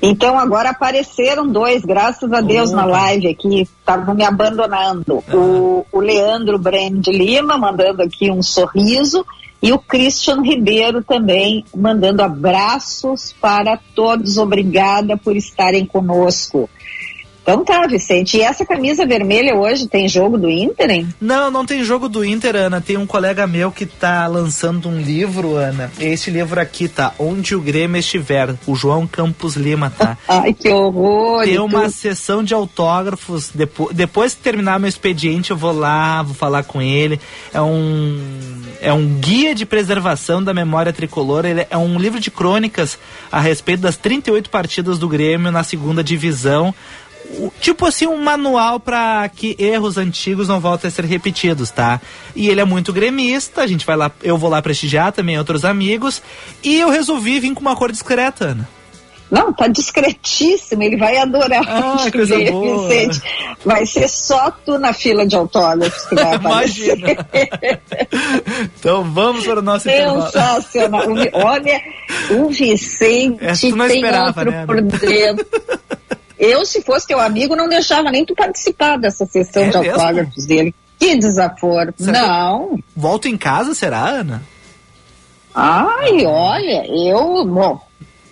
[0.00, 5.24] Então agora apareceram dois, graças a Deus, na live aqui, estavam me abandonando.
[5.32, 9.24] O, o Leandro Brand Lima mandando aqui um sorriso
[9.62, 14.36] e o Christian Ribeiro também mandando abraços para todos.
[14.36, 16.68] Obrigada por estarem conosco.
[17.46, 18.38] Então tá, Vicente.
[18.38, 21.08] E essa camisa vermelha hoje tem jogo do Inter, hein?
[21.20, 22.80] Não, não tem jogo do Inter, Ana.
[22.80, 25.88] Tem um colega meu que tá lançando um livro, Ana.
[26.00, 27.14] Esse livro aqui, tá?
[27.20, 28.56] Onde o Grêmio estiver.
[28.66, 30.18] O João Campos Lima, tá?
[30.26, 31.44] Ai, que horror!
[31.44, 31.92] Tem uma tudo.
[31.92, 33.52] sessão de autógrafos.
[33.54, 37.20] Depois, depois que terminar meu expediente, eu vou lá, vou falar com ele.
[37.54, 38.20] É um,
[38.80, 41.44] é um guia de preservação da memória tricolor.
[41.44, 42.98] Ele é um livro de crônicas
[43.30, 46.74] a respeito das 38 partidas do Grêmio na segunda divisão.
[47.60, 52.00] Tipo assim, um manual para que erros antigos não voltem a ser repetidos, tá?
[52.34, 55.64] E ele é muito gremista, a gente vai lá, eu vou lá prestigiar também outros
[55.64, 56.22] amigos.
[56.62, 58.68] E eu resolvi vir com uma cor discreta, Ana.
[59.28, 61.64] Não, tá discretíssimo, ele vai adorar.
[61.66, 62.86] Ah, coisa ver, boa.
[62.88, 63.20] Vicente.
[63.64, 66.96] Vai ser só tu na fila de autógrafos que vai aparecer.
[66.96, 67.26] Imagina.
[68.78, 69.84] então vamos para o nosso.
[69.88, 71.12] Sensacional.
[71.14, 71.80] Vi- Olha,
[72.38, 75.46] o Vicente Essa tu não tem esperava, outro né, por dentro.
[76.38, 79.92] Eu, se fosse teu amigo, não deixava nem tu participar dessa sessão É de mesmo?
[80.00, 80.74] autógrafos dele.
[80.98, 81.94] Que desaforo.
[81.96, 82.78] Será não.
[82.94, 84.42] Volto em casa, será, Ana?
[85.54, 87.44] Ai, olha, eu.
[87.46, 87.80] Bom.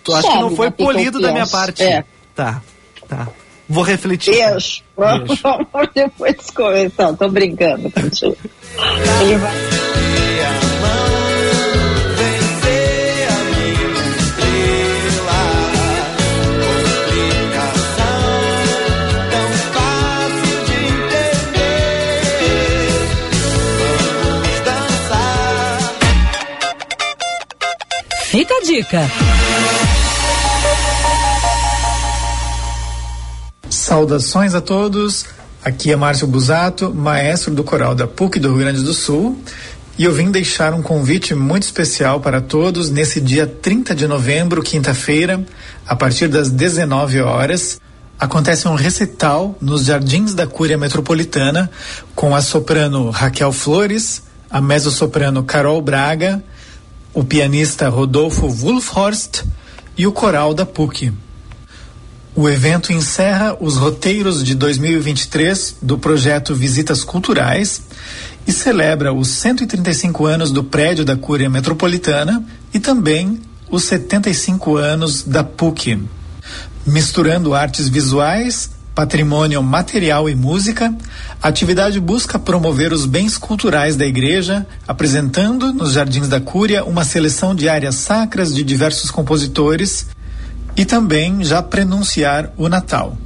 [0.03, 1.81] Tu acha que não foi polido da minha parte?
[1.83, 2.03] É.
[2.35, 2.61] Tá,
[3.07, 3.27] tá.
[3.67, 4.31] Vou refletir.
[4.31, 4.83] Beijo.
[4.95, 7.13] Vamos vamos depois conversar.
[7.13, 8.37] Tô brincando contigo.
[9.21, 10.04] Ele vai.
[28.37, 29.11] Fica a dica.
[33.69, 35.25] Saudações a todos.
[35.63, 39.41] Aqui é Márcio Busato, maestro do coral da PUC do Rio Grande do Sul.
[39.97, 44.61] E eu vim deixar um convite muito especial para todos nesse dia 30 de novembro,
[44.61, 45.41] quinta-feira,
[45.87, 47.79] a partir das 19 horas.
[48.19, 51.71] Acontece um recital nos Jardins da Cúria Metropolitana
[52.13, 56.43] com a soprano Raquel Flores, a mezzo-soprano Carol Braga,
[57.15, 59.43] o pianista Rodolfo Wolfhorst
[59.97, 61.13] e o coral da PUC.
[62.35, 67.81] O evento encerra os roteiros de 2023 do projeto Visitas Culturais
[68.45, 73.39] e celebra os 135 anos do prédio da Cúria Metropolitana e também
[73.71, 75.97] os 75 anos da PUC.
[76.85, 80.95] Misturando artes visuais, patrimônio material e música,
[81.43, 87.03] a atividade busca promover os bens culturais da igreja, apresentando nos Jardins da Cúria uma
[87.03, 90.07] seleção de áreas sacras de diversos compositores
[90.77, 93.17] e também já prenunciar o Natal.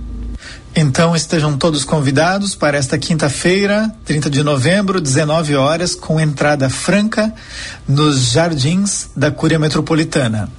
[0.76, 7.32] Então estejam todos convidados para esta quinta-feira, 30 de novembro, 19 horas, com entrada franca
[7.88, 10.50] nos Jardins da Cúria Metropolitana.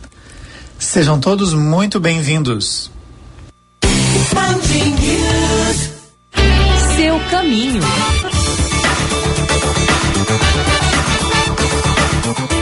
[0.79, 2.91] Sejam todos muito bem-vindos.
[6.97, 7.81] Seu caminho.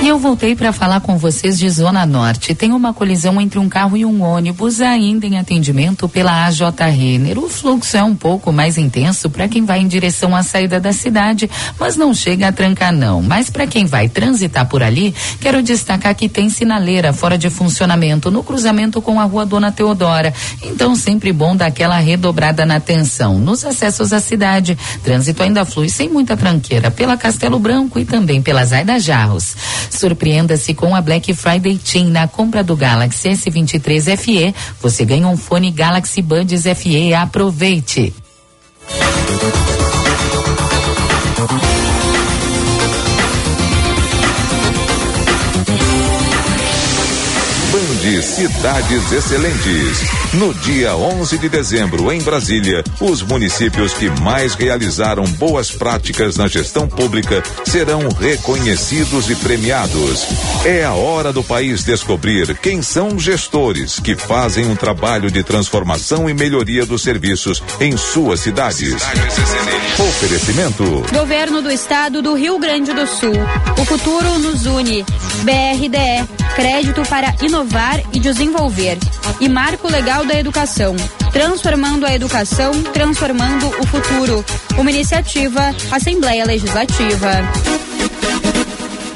[0.03, 2.55] E eu voltei para falar com vocês de Zona Norte.
[2.55, 7.39] Tem uma colisão entre um carro e um ônibus ainda em atendimento pela AJ Renner.
[7.39, 10.93] O fluxo é um pouco mais intenso para quem vai em direção à saída da
[10.93, 13.21] cidade, mas não chega a trancar não.
[13.21, 18.31] Mas para quem vai transitar por ali, quero destacar que tem sinaleira fora de funcionamento
[18.31, 20.33] no cruzamento com a Rua Dona Teodora.
[20.63, 23.39] Então sempre bom dar aquela redobrada na atenção.
[23.39, 28.41] Nos acessos à cidade, trânsito ainda flui sem muita tranqueira pela Castelo Branco e também
[28.41, 29.58] pela Zaida Jarros.
[29.91, 34.55] Surpreenda-se com a Black Friday Team na compra do Galaxy S23 FE.
[34.81, 37.15] Você ganha um fone Galaxy Buds FE.
[37.15, 38.15] Aproveite!
[48.09, 49.99] Band Cidades Excelentes.
[50.33, 56.49] No dia 11 de dezembro, em Brasília, os municípios que mais realizaram boas práticas na
[56.49, 60.27] gestão pública serão reconhecidos e premiados.
[60.65, 66.31] É a hora do país descobrir quem são gestores que fazem um trabalho de transformação
[66.31, 69.03] e melhoria dos serviços em suas cidades.
[69.99, 71.05] Oferecimento.
[71.13, 73.35] Governo do Estado do Rio Grande do Sul.
[73.79, 75.05] O futuro nos une.
[75.43, 76.39] BRDE.
[76.55, 78.99] Crédito para inovar e desenvolver.
[79.41, 80.95] E Marco Legal da Educação.
[81.33, 84.45] Transformando a educação, transformando o futuro.
[84.77, 87.31] Uma iniciativa Assembleia Legislativa.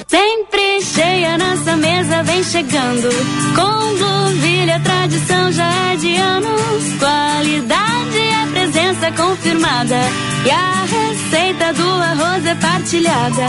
[0.06, 3.08] Sempre cheia nossa mesa vem chegando.
[3.54, 6.84] Com Blueville a tradição já é de anos.
[6.98, 10.00] Qualidade é presença confirmada.
[10.44, 13.46] E a receita do arroz é partilhada.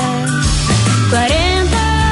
[1.09, 2.02] 40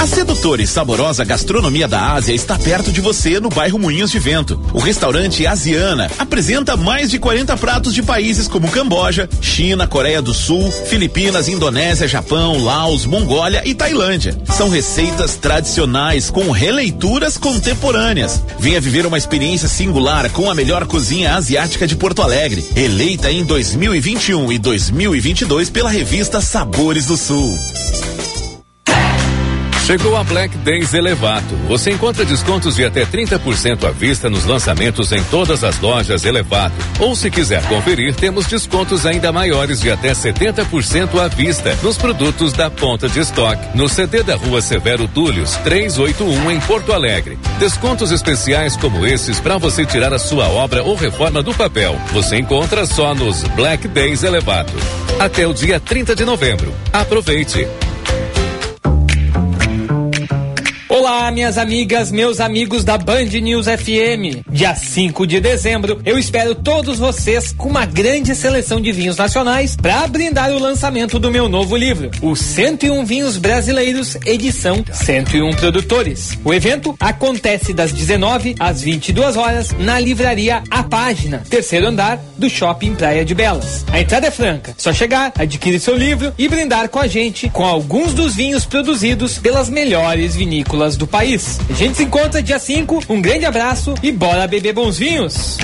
[0.00, 4.18] A sedutora e saborosa gastronomia da Ásia está perto de você no bairro Moinhos de
[4.18, 4.58] Vento.
[4.72, 10.32] O restaurante Asiana apresenta mais de 40 pratos de países como Camboja, China, Coreia do
[10.32, 14.40] Sul, Filipinas, Indonésia, Japão, Laos, Mongólia e Tailândia.
[14.46, 18.42] São receitas tradicionais com releituras contemporâneas.
[18.58, 23.44] Venha viver uma experiência singular com a melhor cozinha asiática de Porto Alegre, eleita em
[23.44, 27.54] 2021 e 2022 pela revista Sabores do Sul.
[29.86, 31.56] Chegou a Black Days Elevato.
[31.66, 36.74] Você encontra descontos de até 30% à vista nos lançamentos em todas as lojas Elevato.
[37.00, 42.52] Ou se quiser conferir, temos descontos ainda maiores de até 70% à vista nos produtos
[42.52, 43.76] da ponta de estoque.
[43.76, 47.38] No CD da Rua Severo Túlios, 381 em Porto Alegre.
[47.58, 52.00] Descontos especiais como esses para você tirar a sua obra ou reforma do papel.
[52.12, 54.72] Você encontra só nos Black Days Elevato.
[55.18, 56.72] Até o dia 30 de novembro.
[56.92, 57.66] Aproveite.
[60.90, 64.42] Olá, minhas amigas, meus amigos da Band News FM.
[64.50, 69.76] Dia 5 de dezembro, eu espero todos vocês com uma grande seleção de vinhos nacionais
[69.76, 76.36] para brindar o lançamento do meu novo livro, Os 101 Vinhos Brasileiros, edição 101 Produtores.
[76.44, 82.50] O evento acontece das 19 às 22 horas na livraria A Página, terceiro andar do
[82.50, 83.84] Shopping Praia de Belas.
[83.92, 87.64] A entrada é franca, só chegar, adquirir seu livro e brindar com a gente com
[87.64, 91.60] alguns dos vinhos produzidos pelas melhores vinícolas do país.
[91.68, 95.58] A gente se encontra dia 5, um grande abraço e bora beber bons vinhos!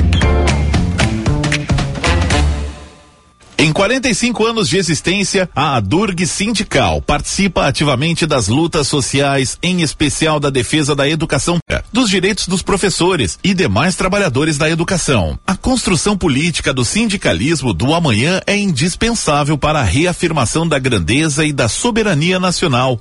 [3.58, 10.38] Em 45 anos de existência, a Adurg Sindical participa ativamente das lutas sociais, em especial
[10.38, 11.58] da defesa da educação,
[11.90, 15.38] dos direitos dos professores e demais trabalhadores da educação.
[15.46, 21.52] A construção política do sindicalismo do amanhã é indispensável para a reafirmação da grandeza e
[21.52, 23.00] da soberania nacional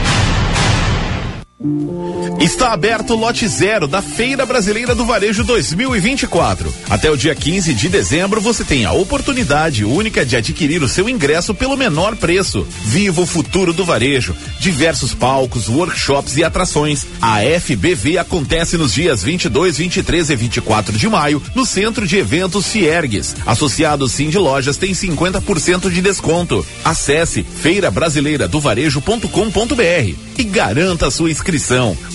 [2.39, 6.73] Está aberto o lote zero da Feira Brasileira do Varejo 2024.
[6.89, 11.07] Até o dia 15 de dezembro você tem a oportunidade única de adquirir o seu
[11.07, 12.65] ingresso pelo menor preço.
[12.83, 14.35] Viva o futuro do varejo.
[14.59, 17.05] Diversos palcos, workshops e atrações.
[17.21, 22.69] A FBV acontece nos dias 22, 23 e 24 de maio no Centro de Eventos
[22.69, 23.35] Fiergues.
[23.45, 26.65] Associados Sim de Lojas tem 50% de desconto.
[26.83, 31.50] Acesse feirabrasileiradovarejo.com.br e garanta sua inscrição.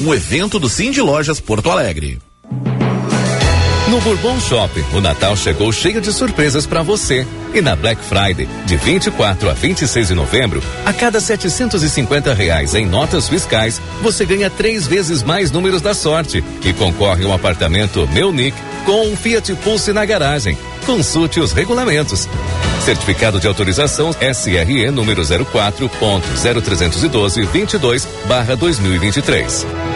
[0.00, 2.18] Um evento do de Lojas Porto Alegre.
[3.88, 7.24] No Bourbon Shopping, o Natal chegou cheio de surpresas para você.
[7.54, 12.84] E na Black Friday, de 24 a 26 de novembro, a cada 750 reais em
[12.84, 18.32] notas fiscais, você ganha três vezes mais números da sorte, que concorre um apartamento Meu
[18.32, 20.58] Nick com um Fiat Pulse na garagem.
[20.84, 22.28] Consulte os regulamentos.
[22.86, 29.95] Certificado de autorização SRE número 04.0312 22 barra 2023.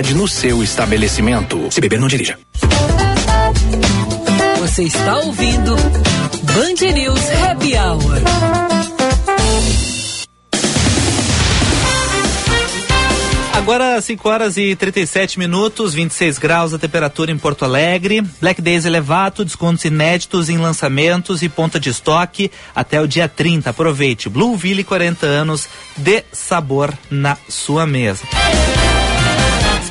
[0.09, 1.69] no seu estabelecimento.
[1.69, 2.37] Se beber, não dirija.
[4.59, 8.21] Você está ouvindo Band News Happy Hour.
[13.53, 18.21] Agora 5 horas e 37 minutos, 26 graus a temperatura em Porto Alegre.
[18.41, 23.69] Black Days Elevato, descontos inéditos em lançamentos e ponta de estoque até o dia 30.
[23.69, 24.29] Aproveite.
[24.29, 28.23] Blueville 40 anos de sabor na sua mesa.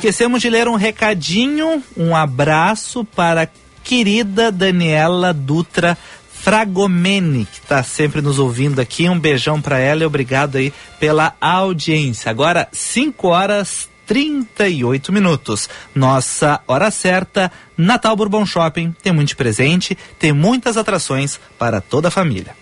[0.01, 3.47] Esquecemos de ler um recadinho, um abraço para a
[3.83, 5.95] querida Daniela Dutra
[6.33, 9.07] Fragomeni, que está sempre nos ouvindo aqui.
[9.07, 12.31] Um beijão para ela e obrigado aí pela audiência.
[12.31, 15.69] Agora, 5 horas 38 minutos.
[15.93, 18.95] Nossa hora certa, Natal Bourbon Shopping.
[19.03, 22.55] Tem muito presente, tem muitas atrações para toda a família.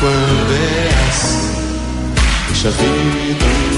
[0.00, 0.84] Quando é
[2.48, 3.73] deixa a vida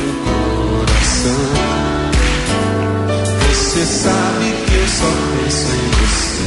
[3.77, 6.45] Você sabe que eu só penso em você.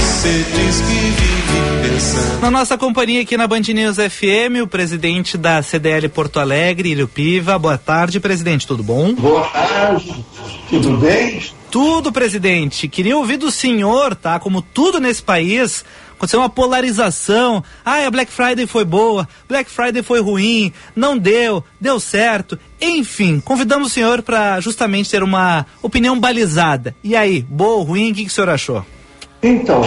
[0.00, 2.40] Você diz que vive pensando.
[2.40, 7.06] Na nossa companhia aqui na Band News FM, o presidente da CDL Porto Alegre, Ilho
[7.06, 7.58] Piva.
[7.58, 9.12] Boa tarde, presidente, tudo bom?
[9.12, 10.24] Boa tarde,
[10.70, 11.42] tudo bem?
[11.70, 12.88] Tudo, presidente.
[12.88, 14.40] Queria ouvir do senhor, tá?
[14.40, 15.84] Como tudo nesse país,
[16.20, 17.64] aconteceu uma polarização.
[17.82, 22.58] Ah, a Black Friday foi boa, Black Friday foi ruim, não deu, deu certo.
[22.80, 26.94] Enfim, convidamos o senhor para justamente ter uma opinião balizada.
[27.02, 28.84] E aí, boa ou ruim, o que, que o senhor achou?
[29.42, 29.80] Então,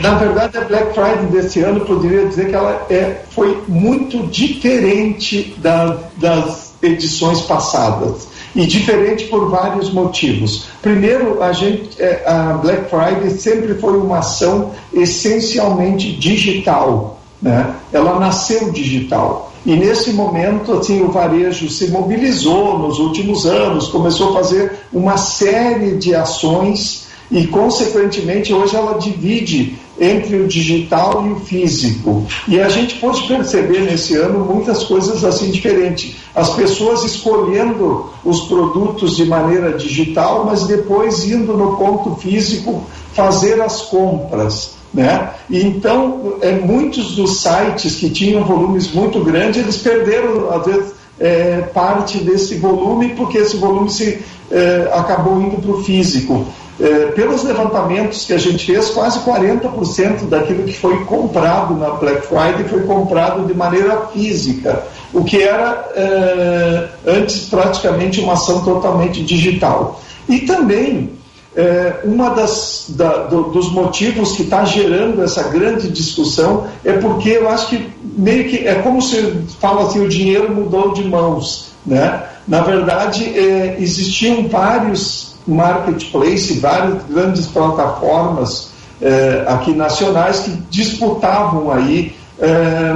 [0.00, 5.54] na verdade, a Black Friday desse ano, poderia dizer que ela é, foi muito diferente
[5.58, 8.28] da- das edições passadas.
[8.54, 10.66] E diferente por vários motivos.
[10.82, 17.20] Primeiro, a, gente, é, a Black Friday sempre foi uma ação essencialmente digital.
[17.40, 17.74] Né?
[17.92, 19.52] Ela nasceu digital.
[19.64, 25.16] E nesse momento, assim, o varejo se mobilizou nos últimos anos, começou a fazer uma
[25.16, 32.26] série de ações e, consequentemente, hoje ela divide entre o digital e o físico.
[32.48, 36.16] E a gente pôde perceber nesse ano muitas coisas assim diferentes.
[36.34, 43.60] As pessoas escolhendo os produtos de maneira digital, mas depois indo no ponto físico fazer
[43.60, 44.74] as compras.
[44.92, 45.30] Né?
[45.50, 51.62] Então, é, muitos dos sites que tinham volumes muito grandes, eles perderam, às vezes, é,
[51.72, 54.20] parte desse volume, porque esse volume se,
[54.50, 56.46] é, acabou indo para o físico.
[56.82, 62.26] É, pelos levantamentos que a gente fez, quase 40% daquilo que foi comprado na Black
[62.26, 64.82] Friday foi comprado de maneira física,
[65.14, 70.00] o que era é, antes praticamente uma ação totalmente digital.
[70.28, 71.12] E também
[71.54, 77.28] é, uma das da, do, dos motivos que está gerando essa grande discussão é porque
[77.28, 81.72] eu acho que meio que é como se fala assim o dinheiro mudou de mãos
[81.84, 88.70] né na verdade é, existiam vários marketplaces várias grandes plataformas
[89.00, 92.92] é, aqui nacionais que disputavam aí é,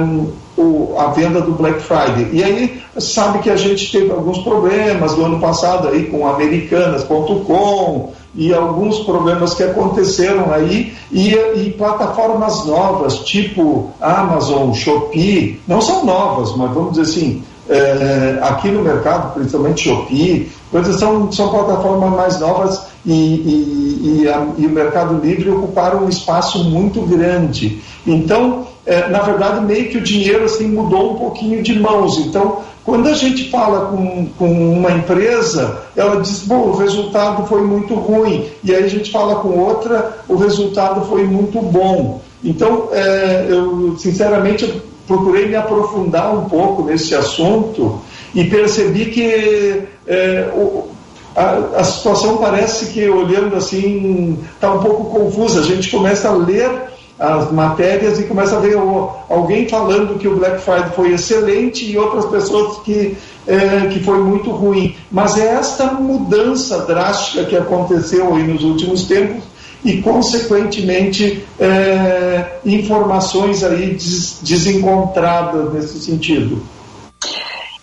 [0.57, 2.29] o, a venda do Black Friday.
[2.33, 8.13] E aí sabe que a gente teve alguns problemas no ano passado aí com americanas.com
[8.33, 16.05] e alguns problemas que aconteceram aí e, e plataformas novas tipo Amazon, Shopee, não são
[16.05, 22.11] novas, mas vamos dizer assim, é, aqui no mercado, principalmente Shopee, coisas são, são plataformas
[22.11, 27.81] mais novas e, e, e, a, e o Mercado Livre ocuparam um espaço muito grande.
[28.05, 32.17] Então, é, na verdade, meio que o dinheiro assim mudou um pouquinho de mãos.
[32.19, 37.61] Então, quando a gente fala com, com uma empresa, ela diz, bom, o resultado foi
[37.61, 38.45] muito ruim.
[38.63, 42.21] E aí a gente fala com outra, o resultado foi muito bom.
[42.41, 48.01] Então, é, eu sinceramente procurei me aprofundar um pouco nesse assunto
[48.35, 50.89] e percebi que é, o,
[51.35, 55.61] a, a, situação parece que, olhando assim, está um pouco confusa.
[55.61, 56.69] A gente começa a ler
[57.17, 61.89] as matérias e começa a ver o, alguém falando que o Black Friday foi excelente
[61.89, 64.95] e outras pessoas que, é, que foi muito ruim.
[65.09, 69.43] Mas é esta mudança drástica que aconteceu aí nos últimos tempos
[69.83, 76.61] e, consequentemente, é, informações aí des, desencontradas nesse sentido.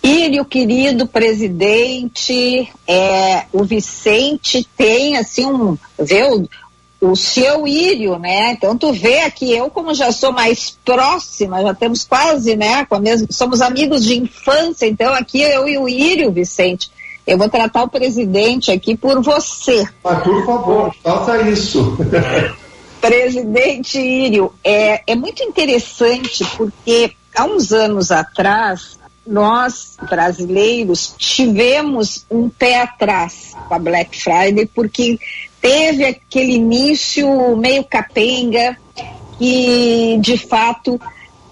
[0.02, 6.46] Írio, querido presidente, é, o Vicente tem assim um, vê o,
[7.00, 8.52] o seu Írio, né?
[8.52, 12.96] Então tu vê aqui, eu como já sou mais próxima, já temos quase, né, com
[12.96, 16.90] a mesma, somos amigos de infância, então aqui eu e o Írio, Vicente,
[17.26, 19.86] eu vou tratar o presidente aqui por você.
[20.04, 21.96] Ah, por favor, faça isso.
[23.00, 32.48] presidente Írio, é, é muito interessante porque há uns anos atrás nós, brasileiros, tivemos um
[32.48, 35.18] pé atrás com a Black Friday, porque
[35.60, 38.76] teve aquele início meio capenga,
[39.38, 41.00] que de fato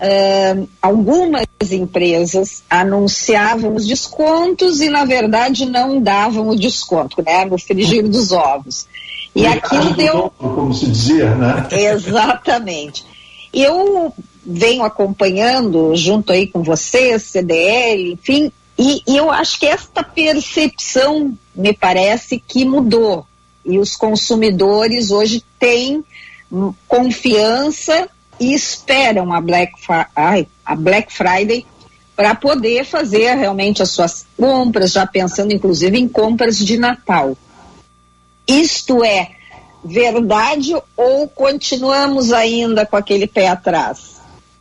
[0.02, 7.44] uh, algumas empresas anunciavam os descontos e, na verdade, não davam o desconto, né?
[7.44, 8.86] No frigir dos ovos.
[9.34, 10.32] E aquilo deu.
[10.36, 11.68] Como se dizia, né?
[11.70, 13.04] Exatamente.
[13.54, 14.12] Eu
[14.44, 21.36] venho acompanhando junto aí com você, CDL, enfim, e, e eu acho que esta percepção
[21.54, 23.24] me parece que mudou.
[23.64, 26.04] E os consumidores hoje têm
[26.88, 28.08] confiança
[28.42, 29.72] e esperam a Black,
[30.16, 31.64] Ai, a Black Friday
[32.16, 37.36] para poder fazer realmente as suas compras, já pensando inclusive em compras de Natal.
[38.46, 39.30] Isto é
[39.84, 44.11] verdade ou continuamos ainda com aquele pé atrás?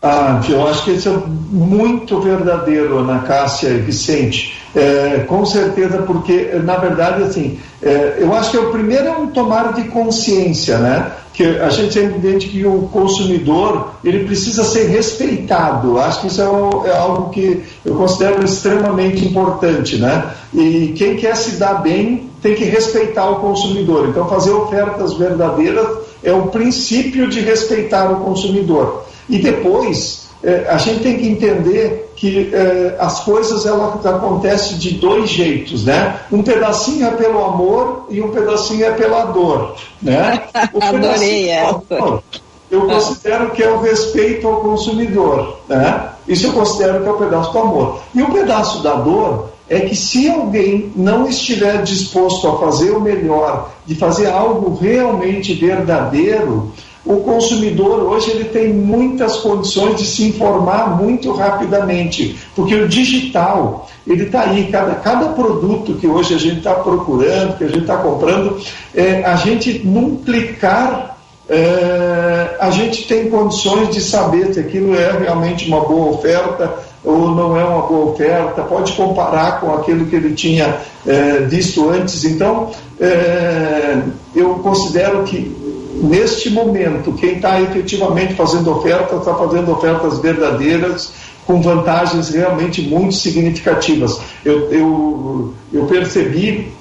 [0.03, 1.13] Ah, eu acho que isso é
[1.51, 4.57] muito verdadeiro, Ana Cássia e Vicente.
[4.75, 9.27] É, com certeza, porque, na verdade, assim, é, eu acho que o primeiro é um
[9.27, 11.11] tomar de consciência, né?
[11.31, 15.99] Que a gente sempre entende que o consumidor, ele precisa ser respeitado.
[15.99, 20.31] Acho que isso é, é algo que eu considero extremamente importante, né?
[20.51, 24.07] E quem quer se dar bem tem que respeitar o consumidor.
[24.09, 25.87] Então, fazer ofertas verdadeiras
[26.23, 29.10] é o princípio de respeitar o consumidor.
[29.31, 34.95] E depois, eh, a gente tem que entender que eh, as coisas elas acontecem de
[34.95, 36.19] dois jeitos, né?
[36.29, 40.43] Um pedacinho é pelo amor e um pedacinho é pela dor, né?
[40.81, 42.21] Adorei essa.
[42.69, 46.09] eu considero que é o respeito ao consumidor, né?
[46.27, 48.01] Isso eu considero que é o um pedaço do amor.
[48.13, 52.91] E o um pedaço da dor é que se alguém não estiver disposto a fazer
[52.91, 56.73] o melhor, de fazer algo realmente verdadeiro,
[57.05, 63.87] o consumidor hoje ele tem muitas condições de se informar muito rapidamente, porque o digital
[64.05, 67.81] ele está aí, cada, cada produto que hoje a gente está procurando, que a gente
[67.81, 68.59] está comprando,
[68.95, 71.11] é, a gente num clicar
[71.49, 76.73] é, a gente tem condições de saber se aquilo é realmente uma boa oferta
[77.03, 81.89] ou não é uma boa oferta, pode comparar com aquilo que ele tinha é, visto
[81.89, 82.23] antes.
[82.23, 84.01] Então, é,
[84.33, 85.60] eu considero que
[85.95, 91.13] neste momento, quem está efetivamente fazendo ofertas, está fazendo ofertas verdadeiras,
[91.45, 94.19] com vantagens realmente muito significativas.
[94.45, 96.71] Eu, eu, eu percebi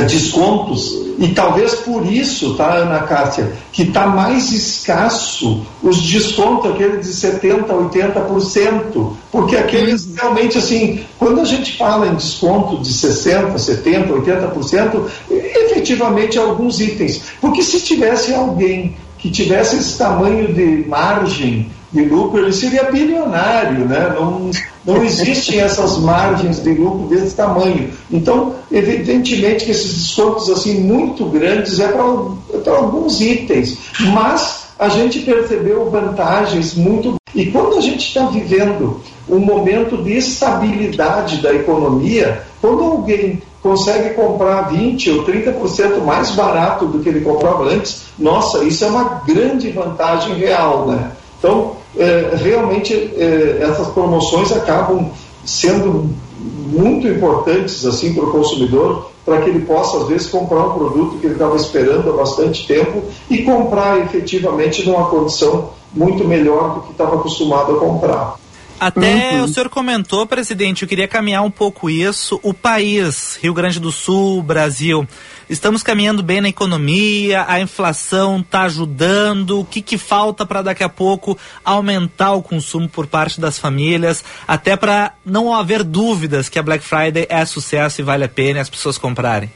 [0.00, 1.06] descontos.
[1.18, 7.12] E talvez por isso, tá, Ana Cássia, que está mais escasso os descontos, aqueles de
[7.12, 10.14] 70%, 80%, porque aqueles uhum.
[10.14, 17.22] realmente, assim, quando a gente fala em desconto de 60%, 70%, 80%, efetivamente alguns itens,
[17.40, 23.86] porque se tivesse alguém que tivesse esse tamanho de margem de lucro, ele seria bilionário,
[23.86, 24.14] né?
[24.18, 24.50] Não,
[24.84, 27.90] não existem essas margens de lucro desse tamanho.
[28.10, 33.78] Então, evidentemente que esses descontos assim muito grandes é para alguns itens,
[34.12, 37.14] mas a gente percebeu vantagens muito.
[37.34, 44.14] E quando a gente está vivendo um momento de estabilidade da economia, quando alguém consegue
[44.14, 49.22] comprar 20 ou 30% mais barato do que ele comprava antes, nossa, isso é uma
[49.26, 51.10] grande vantagem real, né?
[51.38, 55.10] Então, é, realmente, é, essas promoções acabam
[55.44, 56.08] sendo
[56.38, 61.18] muito importantes assim para o consumidor, para que ele possa às vezes comprar um produto
[61.18, 66.80] que ele estava esperando há bastante tempo e comprar efetivamente numa condição muito melhor do
[66.82, 68.36] que estava acostumado a comprar.
[68.78, 69.44] Até uhum.
[69.44, 72.38] o senhor comentou, presidente, eu queria caminhar um pouco isso.
[72.42, 75.08] O país, Rio Grande do Sul, Brasil,
[75.48, 79.60] estamos caminhando bem na economia, a inflação está ajudando.
[79.60, 84.22] O que, que falta para daqui a pouco aumentar o consumo por parte das famílias,
[84.46, 88.60] até para não haver dúvidas que a Black Friday é sucesso e vale a pena
[88.60, 89.50] as pessoas comprarem?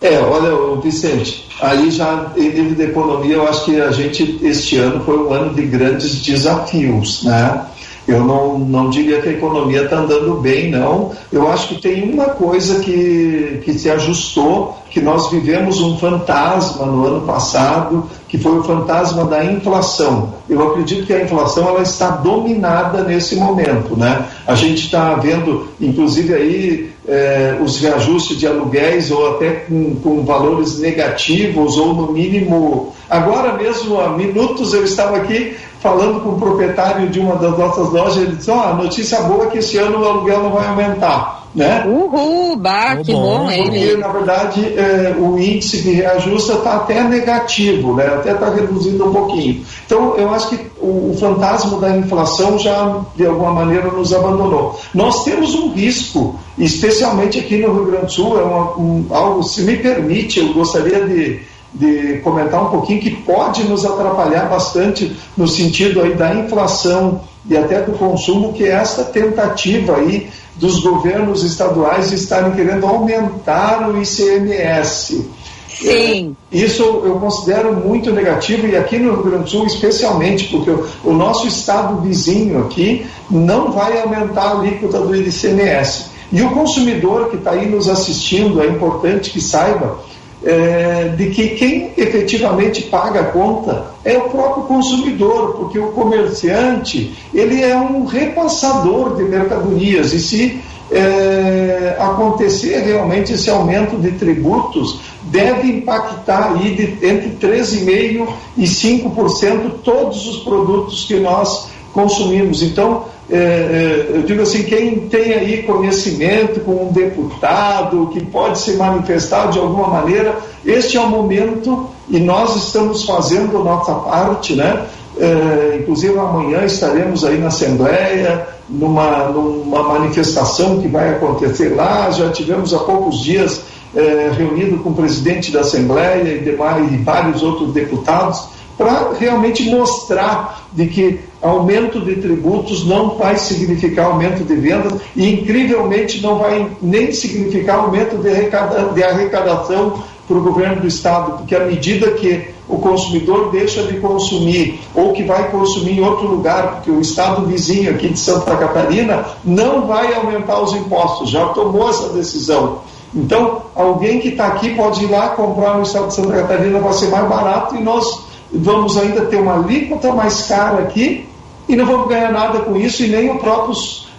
[0.00, 4.78] É, olha, Vicente, aí já em nível de economia, eu acho que a gente, este
[4.78, 7.66] ano foi um ano de grandes desafios, né?
[8.10, 11.12] Eu não, não diria que a economia está andando bem, não.
[11.32, 16.86] Eu acho que tem uma coisa que, que se ajustou, que nós vivemos um fantasma
[16.86, 20.34] no ano passado, que foi o fantasma da inflação.
[20.48, 24.26] Eu acredito que a inflação ela está dominada nesse momento, né?
[24.46, 30.24] A gente está vendo, inclusive aí eh, os reajustes de aluguéis ou até com, com
[30.24, 32.94] valores negativos ou no mínimo.
[33.08, 37.90] Agora mesmo há minutos eu estava aqui falando com o proprietário de uma das nossas
[37.90, 40.50] lojas, ele disse, ó, oh, a notícia boa é que esse ano o aluguel não
[40.50, 41.84] vai aumentar, né?
[41.86, 43.64] Uhul, bah, que bom, bom ele.
[43.64, 48.06] Porque, na verdade, é, o índice de reajuste está até negativo, né?
[48.06, 49.64] Até está reduzindo um pouquinho.
[49.86, 54.78] Então, eu acho que o, o, fantasma da inflação já, de alguma maneira, nos abandonou.
[54.94, 59.42] Nós temos um risco, especialmente aqui no Rio Grande do Sul, é uma, um, algo,
[59.42, 61.40] se me permite, eu gostaria de
[61.72, 67.56] de comentar um pouquinho que pode nos atrapalhar bastante no sentido aí da inflação e
[67.56, 74.00] até do consumo, que é essa tentativa aí dos governos estaduais estarem querendo aumentar o
[74.00, 75.30] ICMS.
[75.68, 76.36] Sim.
[76.52, 80.70] É, isso eu considero muito negativo e aqui no Rio Grande do Sul especialmente, porque
[81.04, 86.09] o nosso estado vizinho aqui não vai aumentar a alíquota do ICMS.
[86.32, 89.98] E o consumidor que está aí nos assistindo, é importante que saiba
[90.44, 97.14] é, de que quem efetivamente paga a conta é o próprio consumidor, porque o comerciante
[97.34, 100.12] ele é um repassador de mercadorias.
[100.12, 100.60] E se
[100.90, 109.72] é, acontecer realmente esse aumento de tributos deve impactar aí de, entre 3,5% e 5%
[109.84, 112.62] todos os produtos que nós consumimos.
[112.62, 118.58] Então, é, é, eu digo assim, quem tem aí conhecimento com um deputado que pode
[118.58, 123.94] se manifestar de alguma maneira, este é o momento e nós estamos fazendo a nossa
[123.94, 124.84] parte, né?
[125.18, 132.30] É, inclusive amanhã estaremos aí na Assembleia, numa, numa manifestação que vai acontecer lá, já
[132.30, 133.62] tivemos há poucos dias
[133.94, 138.48] é, reunido com o presidente da Assembleia e demais e vários outros deputados
[138.80, 145.30] para realmente mostrar de que aumento de tributos não vai significar aumento de vendas e
[145.30, 151.38] incrivelmente não vai nem significar aumento de, arrecada, de arrecadação para o governo do estado,
[151.38, 156.26] porque à medida que o consumidor deixa de consumir ou que vai consumir em outro
[156.26, 161.48] lugar, porque o estado vizinho aqui de Santa Catarina não vai aumentar os impostos, já
[161.48, 162.78] tomou essa decisão.
[163.14, 166.92] Então, alguém que está aqui pode ir lá comprar no estado de Santa Catarina, vai
[166.94, 171.28] ser mais barato e nós vamos ainda ter uma alíquota mais cara aqui
[171.68, 173.74] e não vamos ganhar nada com isso e nem o próprio,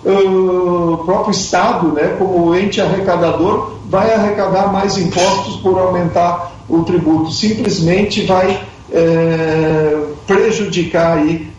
[0.05, 7.31] uh, próprio Estado, né, como ente arrecadador, vai arrecadar mais impostos por aumentar o tributo.
[7.31, 11.51] Simplesmente vai é, prejudicar aí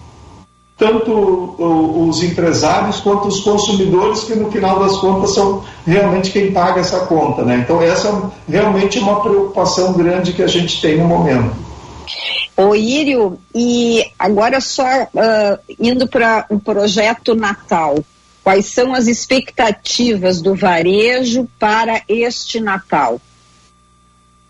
[0.79, 1.55] tanto
[2.09, 7.01] os empresários quanto os consumidores, que no final das contas são realmente quem paga essa
[7.01, 7.43] conta.
[7.43, 7.63] Né?
[7.63, 11.55] Então, essa é realmente uma preocupação grande que a gente tem no momento.
[12.63, 18.05] Ô Írio, e agora só uh, indo para um projeto Natal,
[18.45, 23.21] quais são as expectativas do varejo para este Natal?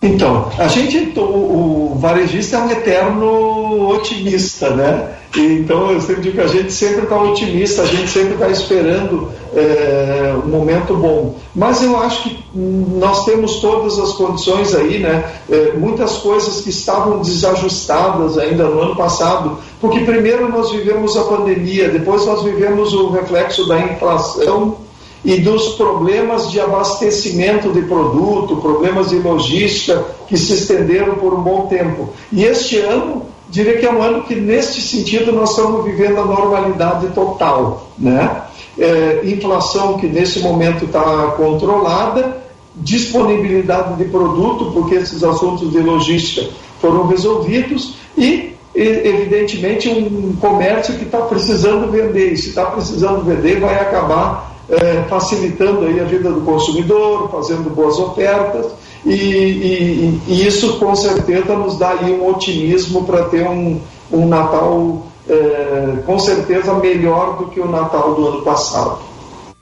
[0.03, 5.15] Então, a gente, o, o varejista é um eterno otimista, né?
[5.37, 9.31] Então, eu sempre digo que a gente sempre está otimista, a gente sempre está esperando
[9.55, 11.37] é, um momento bom.
[11.55, 15.25] Mas eu acho que nós temos todas as condições aí, né?
[15.49, 21.23] É, muitas coisas que estavam desajustadas ainda no ano passado, porque primeiro nós vivemos a
[21.23, 24.79] pandemia, depois nós vivemos o reflexo da inflação
[25.25, 31.43] e dos problemas de abastecimento de produto, problemas de logística que se estenderam por um
[31.43, 32.11] bom tempo.
[32.33, 36.25] E este ano diria que é um ano que, neste sentido, nós estamos vivendo a
[36.25, 37.87] normalidade total.
[37.97, 38.43] Né?
[38.79, 42.43] É, inflação que, nesse momento, está controlada,
[42.75, 46.49] disponibilidade de produto, porque esses assuntos de logística
[46.81, 52.33] foram resolvidos, e, evidentemente, um comércio que está precisando vender.
[52.33, 57.71] E se está precisando vender, vai acabar eh, facilitando aí a vida do consumidor, fazendo
[57.75, 58.67] boas ofertas,
[59.05, 63.81] e, e, e isso com certeza nos dá aí um otimismo para ter um,
[64.13, 68.99] um Natal eh, com certeza melhor do que o Natal do ano passado.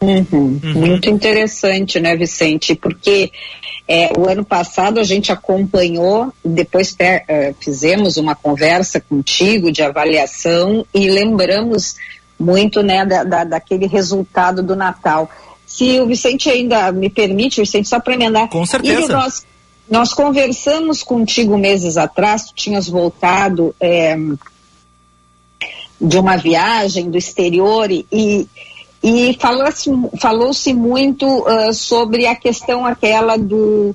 [0.01, 0.59] Uhum.
[0.75, 2.75] Muito interessante, né, Vicente?
[2.75, 3.31] Porque
[3.87, 9.83] é, o ano passado a gente acompanhou, depois per, eh, fizemos uma conversa contigo de
[9.83, 11.97] avaliação e lembramos
[12.41, 15.29] muito né, da, da, daquele resultado do Natal.
[15.67, 18.49] Se o Vicente ainda me permite, Vicente, só para emendar.
[18.49, 19.05] Com certeza.
[19.05, 19.47] E nós,
[19.89, 24.17] nós conversamos contigo meses atrás, tu tinhas voltado é,
[26.01, 28.49] de uma viagem do exterior e,
[29.03, 33.95] e falou-se falou muito uh, sobre a questão aquela do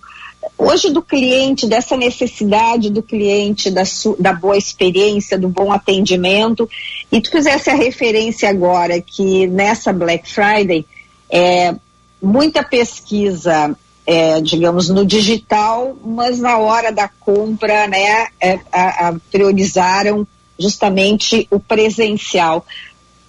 [0.57, 3.83] hoje do cliente, dessa necessidade do cliente, da,
[4.19, 6.69] da boa experiência, do bom atendimento,
[7.11, 10.85] e tu fizesse a referência agora que nessa Black Friday,
[11.29, 11.75] é,
[12.21, 13.75] muita pesquisa,
[14.05, 20.27] é, digamos, no digital, mas na hora da compra, né, é, a, a, priorizaram
[20.57, 22.65] justamente o presencial.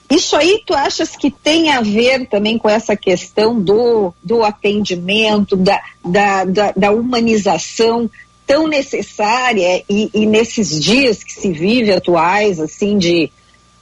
[0.09, 5.57] Isso aí tu achas que tem a ver também com essa questão do, do atendimento,
[5.57, 8.09] da, da, da, da humanização
[8.46, 13.30] tão necessária e, e, nesses dias que se vive atuais, assim, de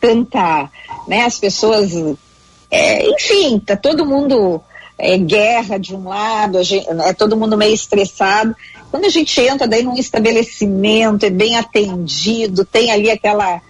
[0.00, 0.70] tanta,
[1.06, 1.92] né, as pessoas,
[2.70, 4.62] é, enfim, tá todo mundo
[4.98, 8.56] é, guerra de um lado, gente, é todo mundo meio estressado.
[8.90, 13.60] Quando a gente entra daí num estabelecimento, é bem atendido, tem ali aquela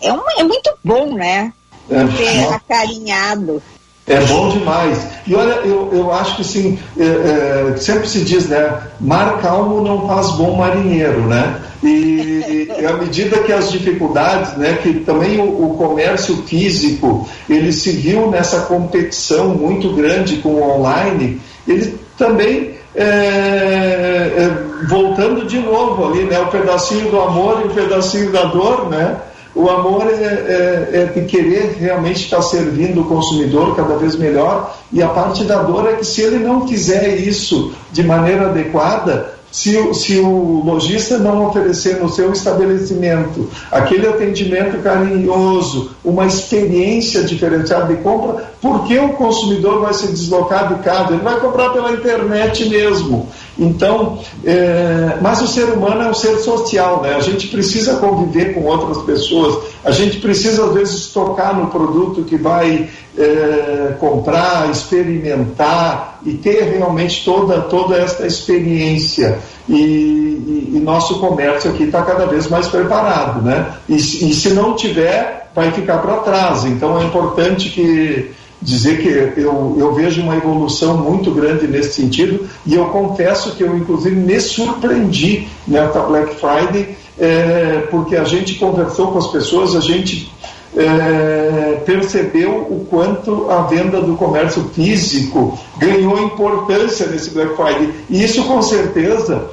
[0.00, 1.52] é, um, é muito bom, né?
[1.90, 3.62] É, Ser acarinhado.
[4.06, 4.98] É bom demais.
[5.26, 8.82] E olha, eu, eu acho que assim, é, é, sempre se diz, né?
[9.00, 11.58] Mar calmo não faz bom marinheiro, né?
[11.82, 14.78] E, e à medida que as dificuldades, né?
[14.82, 20.76] Que também o, o, comércio físico, ele se viu nessa competição muito grande com o
[20.76, 26.38] online, ele também é, é, voltando de novo ali, né?
[26.40, 29.16] O pedacinho do amor e o pedacinho da dor, né?
[29.54, 34.76] O amor é, é, é, de querer realmente estar servindo o consumidor cada vez melhor,
[34.92, 39.32] e a parte da dor é que se ele não quiser isso de maneira adequada,
[39.52, 47.94] se, se o lojista não oferecer no seu estabelecimento aquele atendimento carinhoso, uma experiência diferenciada
[47.94, 51.12] de compra, por que o consumidor vai se deslocar de casa?
[51.12, 53.28] Ele vai comprar pela internet mesmo.
[53.58, 57.14] Então, é, mas o ser humano é um ser social, né?
[57.14, 62.22] A gente precisa conviver com outras pessoas, a gente precisa às vezes tocar no produto
[62.22, 62.88] que vai
[63.18, 69.40] é, comprar, experimentar e ter realmente toda, toda esta experiência.
[69.68, 73.74] E, e, e nosso comércio aqui está cada vez mais preparado, né?
[73.86, 76.64] E, e se não tiver, vai ficar para trás.
[76.64, 82.48] Então é importante que dizer que eu, eu vejo uma evolução muito grande nesse sentido
[82.64, 88.54] e eu confesso que eu inclusive me surpreendi nessa Black Friday é, porque a gente
[88.54, 90.32] conversou com as pessoas, a gente
[90.74, 98.24] é, percebeu o quanto a venda do comércio físico ganhou importância nesse Black Friday e
[98.24, 99.50] isso com certeza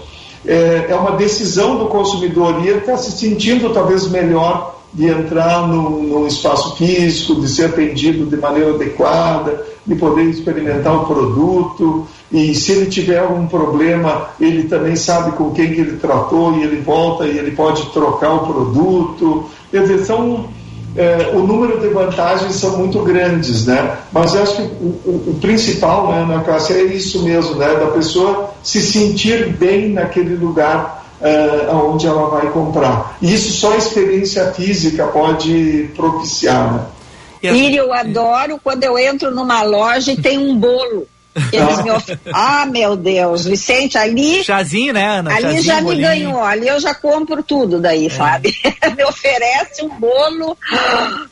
[0.48, 5.68] é, é uma decisão do consumidor e ele está se sentindo talvez melhor de entrar
[5.68, 12.08] no, no, espaço físico, de ser atendido de maneira adequada, de poder experimentar o produto
[12.32, 16.64] e se ele tiver algum problema, ele também sabe com quem que ele tratou e
[16.64, 19.46] ele volta e ele pode trocar o produto.
[19.70, 20.46] Quer dizer, são,
[20.96, 23.98] é, o número de vantagens são muito grandes, né?
[24.14, 27.68] Mas eu acho que o, o, o principal, né, Ana Cássia, é isso mesmo, né?
[27.76, 33.18] Da pessoa se sentir bem naquele lugar uh, aonde ela vai comprar.
[33.22, 36.74] E isso só a experiência física pode propiciar.
[36.74, 36.86] Né?
[37.44, 41.08] E eu adoro quando eu entro numa loja e tem um bolo.
[41.52, 42.06] Eles me of...
[42.34, 44.44] Ah, meu Deus, Vicente, ali.
[44.44, 45.32] Chazinho, né, Ana?
[45.34, 46.08] Ali Chazinho, já me bolinho.
[46.08, 48.10] ganhou, ali eu já compro tudo daí, é.
[48.10, 48.54] sabe?
[48.96, 50.58] me oferece um bolo.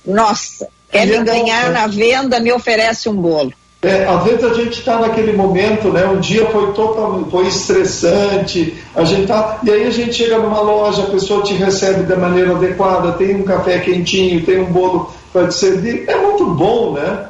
[0.06, 3.54] Nossa, quer me ganhar na venda, me oferece um bolo.
[3.82, 6.06] É, às vezes a gente está naquele momento, né?
[6.06, 10.60] Um dia foi totalmente foi estressante, a gente tá, e aí a gente chega numa
[10.60, 15.14] loja, a pessoa te recebe da maneira adequada, tem um café quentinho, tem um bolo
[15.32, 17.30] para te servir, é muito bom, né?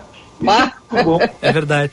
[0.89, 1.19] Bom.
[1.41, 1.91] é verdade.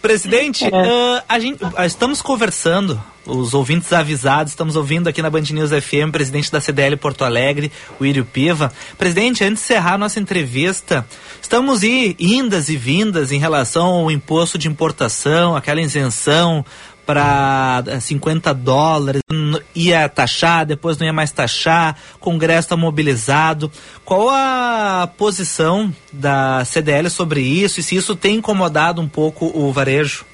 [0.00, 5.42] Presidente, uh, a gente, uh, estamos conversando os ouvintes avisados, estamos ouvindo aqui na Band
[5.52, 7.70] News FM, presidente da CDL Porto Alegre,
[8.00, 8.72] o Írio Piva.
[8.98, 11.06] Presidente, antes de encerrar nossa entrevista,
[11.40, 16.64] estamos aí indas e vindas em relação ao imposto de importação, aquela isenção
[17.06, 23.70] para 50 dólares, n- ia taxar, depois não ia mais taxar, Congresso está mobilizado.
[24.04, 29.72] Qual a posição da CDL sobre isso e se isso tem incomodado um pouco o
[29.72, 30.24] varejo?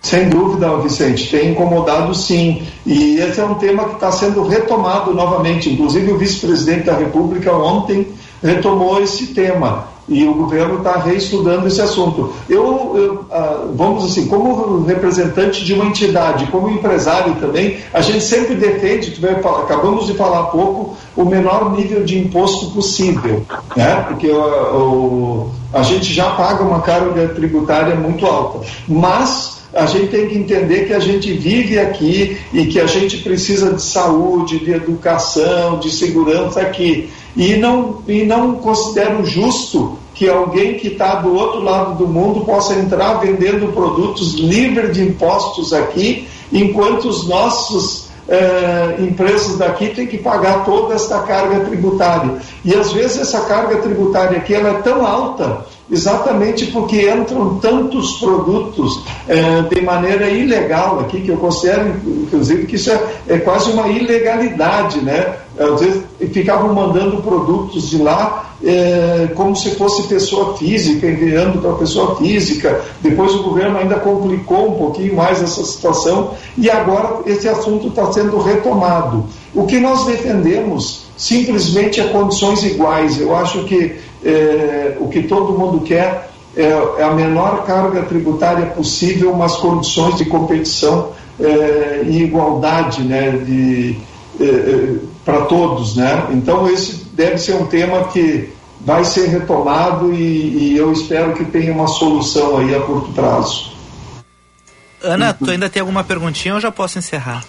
[0.00, 2.62] Sem dúvida, Vicente, tem incomodado sim.
[2.86, 5.68] E esse é um tema que está sendo retomado novamente.
[5.70, 8.06] Inclusive, o vice-presidente da República ontem
[8.40, 9.88] retomou esse tema.
[10.08, 12.32] E o governo está reestudando esse assunto.
[12.48, 18.22] Eu, eu, ah, vamos assim, como representante de uma entidade, como empresário também, a gente
[18.24, 19.18] sempre defende,
[19.62, 23.44] acabamos de falar há pouco, o menor nível de imposto possível,
[23.76, 24.04] né?
[24.08, 24.38] Porque o-
[24.76, 28.60] o- a gente já paga uma carga tributária muito alta.
[28.88, 33.18] Mas a gente tem que entender que a gente vive aqui e que a gente
[33.18, 37.08] precisa de saúde, de educação, de segurança aqui.
[37.36, 42.44] E não, e não considero justo que alguém que está do outro lado do mundo
[42.44, 50.08] possa entrar vendendo produtos livres de impostos aqui, enquanto os nossos eh, empresas daqui têm
[50.08, 52.38] que pagar toda esta carga tributária.
[52.64, 58.18] E às vezes essa carga tributária aqui ela é tão alta exatamente porque entram tantos
[58.18, 63.70] produtos eh, de maneira ilegal aqui, que eu considero, inclusive, que isso é, é quase
[63.70, 65.36] uma ilegalidade, né?
[65.58, 71.72] Às vezes ficavam mandando produtos de lá eh, como se fosse pessoa física, enviando para
[71.74, 72.80] pessoa física.
[73.00, 78.12] Depois o governo ainda complicou um pouquinho mais essa situação e agora esse assunto está
[78.12, 79.24] sendo retomado.
[79.54, 83.20] O que nós defendemos simplesmente é condições iguais.
[83.20, 86.62] Eu acho que eh, o que todo mundo quer é,
[86.98, 93.96] é a menor carga tributária possível, mas condições de competição eh, e igualdade né, de,
[95.24, 95.96] para todos.
[95.96, 96.28] Né?
[96.30, 98.50] Então, esse deve ser um tema que
[98.80, 103.72] vai ser retomado e, e eu espero que tenha uma solução aí a curto prazo.
[105.02, 107.44] Ana, tu ainda tem alguma perguntinha ou já posso encerrar?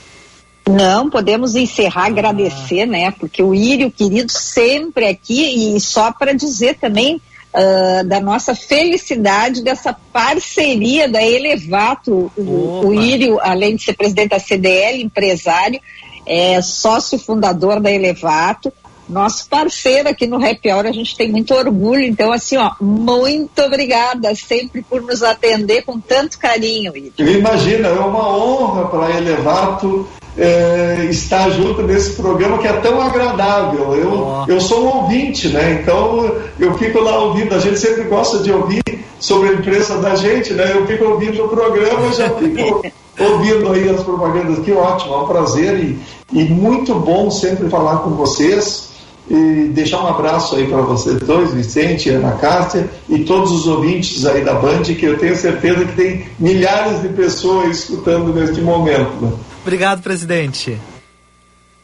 [0.69, 3.11] Não, podemos encerrar, agradecer, né?
[3.11, 9.63] Porque o Írio, querido, sempre aqui, e só para dizer também ah, da nossa felicidade
[9.63, 12.31] dessa parceria da Elevato.
[12.37, 15.79] O, o Írio, além de ser presidente da CDL, empresário,
[16.25, 18.71] é sócio fundador da Elevato.
[19.07, 22.03] Nosso parceiro aqui no Happy Hour, a gente tem muito orgulho.
[22.03, 27.39] Então, assim, ó, muito obrigada sempre por nos atender com tanto carinho, Írio.
[27.39, 30.07] Imagina, é uma honra para a Elevato
[30.39, 33.93] eh, estar junto nesse programa que é tão agradável.
[33.93, 35.81] Eu, eu sou um ouvinte, né?
[35.81, 37.53] Então eu fico lá ouvindo.
[37.53, 38.81] A gente sempre gosta de ouvir
[39.19, 40.71] sobre a empresa da gente, né?
[40.73, 42.81] Eu fico ouvindo o programa e já fico
[43.19, 44.59] ouvindo aí as propagandas.
[44.59, 45.99] Que ótimo, é um prazer e,
[46.31, 48.87] e muito bom sempre falar com vocês.
[49.29, 54.25] E deixar um abraço aí para vocês dois, Vicente, Ana Cássia e todos os ouvintes
[54.25, 59.37] aí da Band, que eu tenho certeza que tem milhares de pessoas escutando neste momento.
[59.61, 60.79] Obrigado, presidente.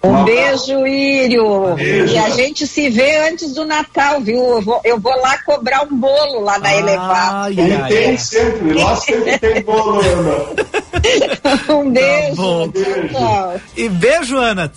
[0.05, 1.75] Um beijo, Írio.
[1.75, 2.13] Beijo.
[2.13, 4.39] E a gente se vê antes do Natal, viu?
[4.39, 7.51] Eu vou, eu vou lá cobrar um bolo lá na Elevato.
[7.51, 11.73] E tem sempre, lá sempre tem bolo, Ana.
[11.73, 12.35] um beijo.
[12.35, 12.69] bom.
[12.69, 13.61] Tchau, tchau.
[13.75, 14.71] E beijo, Ana.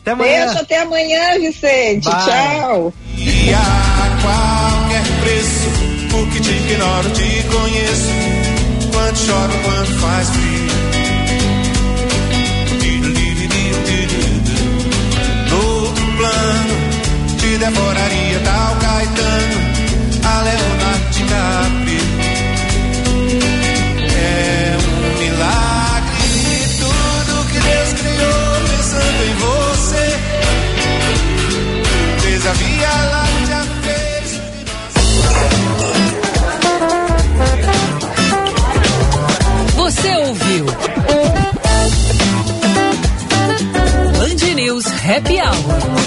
[0.00, 0.46] Até amanhã.
[0.46, 2.08] Beijo até amanhã, Vicente.
[2.08, 2.24] Bye.
[2.24, 2.94] Tchau.
[3.18, 5.70] E a qualquer preço,
[6.10, 8.08] porque te ignoro, te conheço.
[8.92, 10.71] Quando choro, quando faz frio.
[17.62, 19.58] devoraria tal Caetano,
[20.24, 22.02] a Leonardo DiCaprio.
[24.10, 26.26] É um milagre
[26.80, 30.06] tudo que Deus criou pensando em você.
[32.22, 34.28] Fez a Via lá de nós.
[39.76, 40.66] Você ouviu?
[44.18, 46.01] Band News Happy Hour.